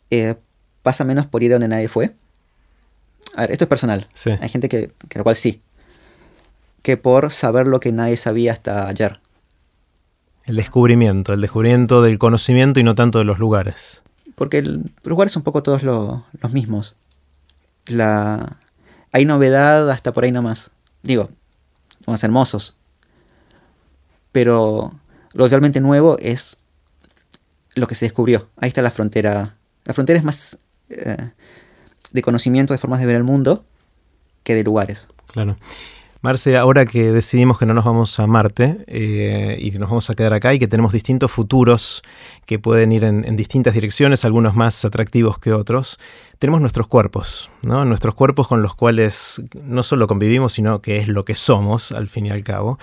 eh, 0.09 0.35
pasa 0.83 1.03
menos 1.03 1.25
por 1.25 1.43
ir 1.43 1.51
a 1.51 1.55
donde 1.55 1.67
nadie 1.67 1.87
fue. 1.87 2.15
A 3.35 3.41
ver, 3.41 3.51
esto 3.51 3.65
es 3.65 3.69
personal. 3.69 4.07
Sí. 4.13 4.31
Hay 4.41 4.49
gente 4.49 4.69
que, 4.69 4.91
que 5.07 5.19
lo 5.19 5.23
cual 5.23 5.35
sí. 5.35 5.61
Que 6.81 6.97
por 6.97 7.31
saber 7.31 7.67
lo 7.67 7.79
que 7.79 7.91
nadie 7.91 8.17
sabía 8.17 8.53
hasta 8.53 8.87
ayer. 8.87 9.19
El 10.45 10.55
descubrimiento, 10.55 11.33
el 11.33 11.41
descubrimiento 11.41 12.01
del 12.01 12.17
conocimiento 12.17 12.79
y 12.79 12.83
no 12.83 12.95
tanto 12.95 13.19
de 13.19 13.25
los 13.25 13.37
lugares. 13.37 14.01
Porque 14.35 14.61
los 14.61 14.83
lugares 15.03 15.33
son 15.33 15.41
un 15.41 15.43
poco 15.43 15.61
todos 15.61 15.83
lo, 15.83 16.25
los 16.41 16.53
mismos. 16.53 16.95
La, 17.85 18.57
hay 19.11 19.25
novedad 19.25 19.89
hasta 19.91 20.13
por 20.13 20.23
ahí 20.23 20.31
nomás. 20.31 20.71
Digo, 21.03 21.29
son 22.05 22.17
hermosos. 22.21 22.75
Pero 24.31 24.91
lo 25.33 25.47
realmente 25.47 25.81
nuevo 25.81 26.17
es 26.19 26.57
lo 27.75 27.87
que 27.87 27.95
se 27.95 28.05
descubrió. 28.05 28.49
Ahí 28.57 28.69
está 28.69 28.81
la 28.81 28.91
frontera. 28.91 29.55
La 29.89 29.95
frontera 29.95 30.19
es 30.19 30.23
más 30.23 30.59
eh, 30.91 31.17
de 32.11 32.21
conocimiento, 32.21 32.73
de 32.73 32.77
formas 32.77 32.99
de 32.99 33.07
ver 33.07 33.15
el 33.15 33.23
mundo, 33.23 33.65
que 34.43 34.53
de 34.53 34.63
lugares. 34.63 35.07
Claro. 35.33 35.57
Marce, 36.21 36.57
ahora 36.57 36.85
que 36.85 37.11
decidimos 37.11 37.57
que 37.57 37.65
no 37.65 37.73
nos 37.73 37.85
vamos 37.85 38.19
a 38.19 38.27
Marte 38.27 38.85
eh, 38.85 39.57
y 39.59 39.71
que 39.71 39.79
nos 39.79 39.89
vamos 39.89 40.07
a 40.11 40.13
quedar 40.13 40.33
acá 40.33 40.53
y 40.53 40.59
que 40.59 40.67
tenemos 40.67 40.93
distintos 40.93 41.31
futuros 41.31 42.03
que 42.45 42.59
pueden 42.59 42.91
ir 42.91 43.03
en, 43.03 43.35
distintas 43.35 43.73
direcciones, 43.73 44.25
algunos 44.25 44.53
más 44.53 44.85
atractivos 44.85 45.39
que 45.39 45.53
otros, 45.53 45.97
tenemos 46.39 46.61
nuestros 46.61 46.87
cuerpos, 46.87 47.51
¿no? 47.63 47.83
Nuestros 47.83 48.15
cuerpos 48.15 48.47
con 48.47 48.61
los 48.61 48.73
cuales 48.73 49.43
no 49.61 49.83
solo 49.83 50.07
convivimos, 50.07 50.53
sino 50.53 50.81
que 50.81 50.97
es 50.97 51.09
lo 51.09 51.25
que 51.25 51.35
somos, 51.35 51.91
al 51.91 52.07
fin 52.07 52.27
y 52.27 52.29
al 52.29 52.43
cabo. 52.43 52.79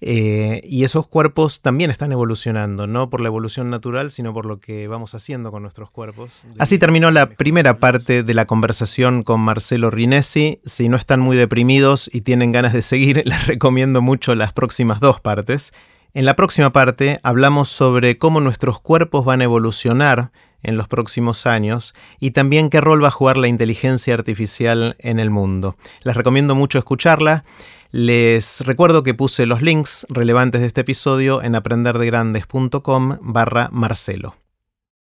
Eh, 0.00 0.60
y 0.64 0.84
esos 0.84 1.08
cuerpos 1.08 1.62
también 1.62 1.90
están 1.90 2.12
evolucionando, 2.12 2.86
no 2.86 3.10
por 3.10 3.20
la 3.20 3.26
evolución 3.26 3.70
natural, 3.70 4.12
sino 4.12 4.32
por 4.32 4.46
lo 4.46 4.60
que 4.60 4.86
vamos 4.86 5.16
haciendo 5.16 5.50
con 5.50 5.62
nuestros 5.62 5.90
cuerpos. 5.90 6.46
Así 6.58 6.78
terminó 6.78 7.10
la 7.10 7.26
primera 7.26 7.78
parte 7.78 8.22
de 8.22 8.34
la 8.34 8.46
conversación 8.46 9.24
con 9.24 9.40
Marcelo 9.40 9.90
Rinesi. 9.90 10.60
Si 10.64 10.88
no 10.88 10.96
están 10.96 11.18
muy 11.18 11.36
deprimidos 11.36 12.08
y 12.12 12.20
tienen 12.20 12.52
ganas 12.52 12.72
de 12.72 12.82
seguir, 12.82 13.22
les 13.26 13.48
recomiendo 13.48 14.00
mucho 14.00 14.36
las 14.36 14.52
próximas 14.52 15.00
dos 15.00 15.20
partes. 15.20 15.72
En 16.14 16.24
la 16.24 16.36
próxima 16.36 16.72
parte 16.72 17.18
hablamos 17.24 17.68
sobre 17.68 18.16
cómo 18.16 18.40
nuestros 18.40 18.80
cuerpos 18.80 19.24
van 19.24 19.40
a 19.40 19.44
evolucionar 19.44 20.30
en 20.62 20.76
los 20.76 20.88
próximos 20.88 21.46
años 21.46 21.94
y 22.20 22.32
también 22.32 22.70
qué 22.70 22.80
rol 22.80 23.02
va 23.02 23.08
a 23.08 23.12
jugar 23.12 23.36
la 23.36 23.48
inteligencia 23.48 24.14
artificial 24.14 24.96
en 24.98 25.18
el 25.18 25.30
mundo. 25.30 25.76
Les 26.02 26.16
recomiendo 26.16 26.54
mucho 26.54 26.78
escucharla. 26.78 27.44
Les 27.90 28.62
recuerdo 28.64 29.02
que 29.02 29.14
puse 29.14 29.44
los 29.44 29.60
links 29.60 30.06
relevantes 30.08 30.62
de 30.62 30.66
este 30.66 30.80
episodio 30.80 31.42
en 31.42 31.54
aprenderdegrandes.com 31.54 33.18
barra 33.20 33.68
Marcelo. 33.70 34.41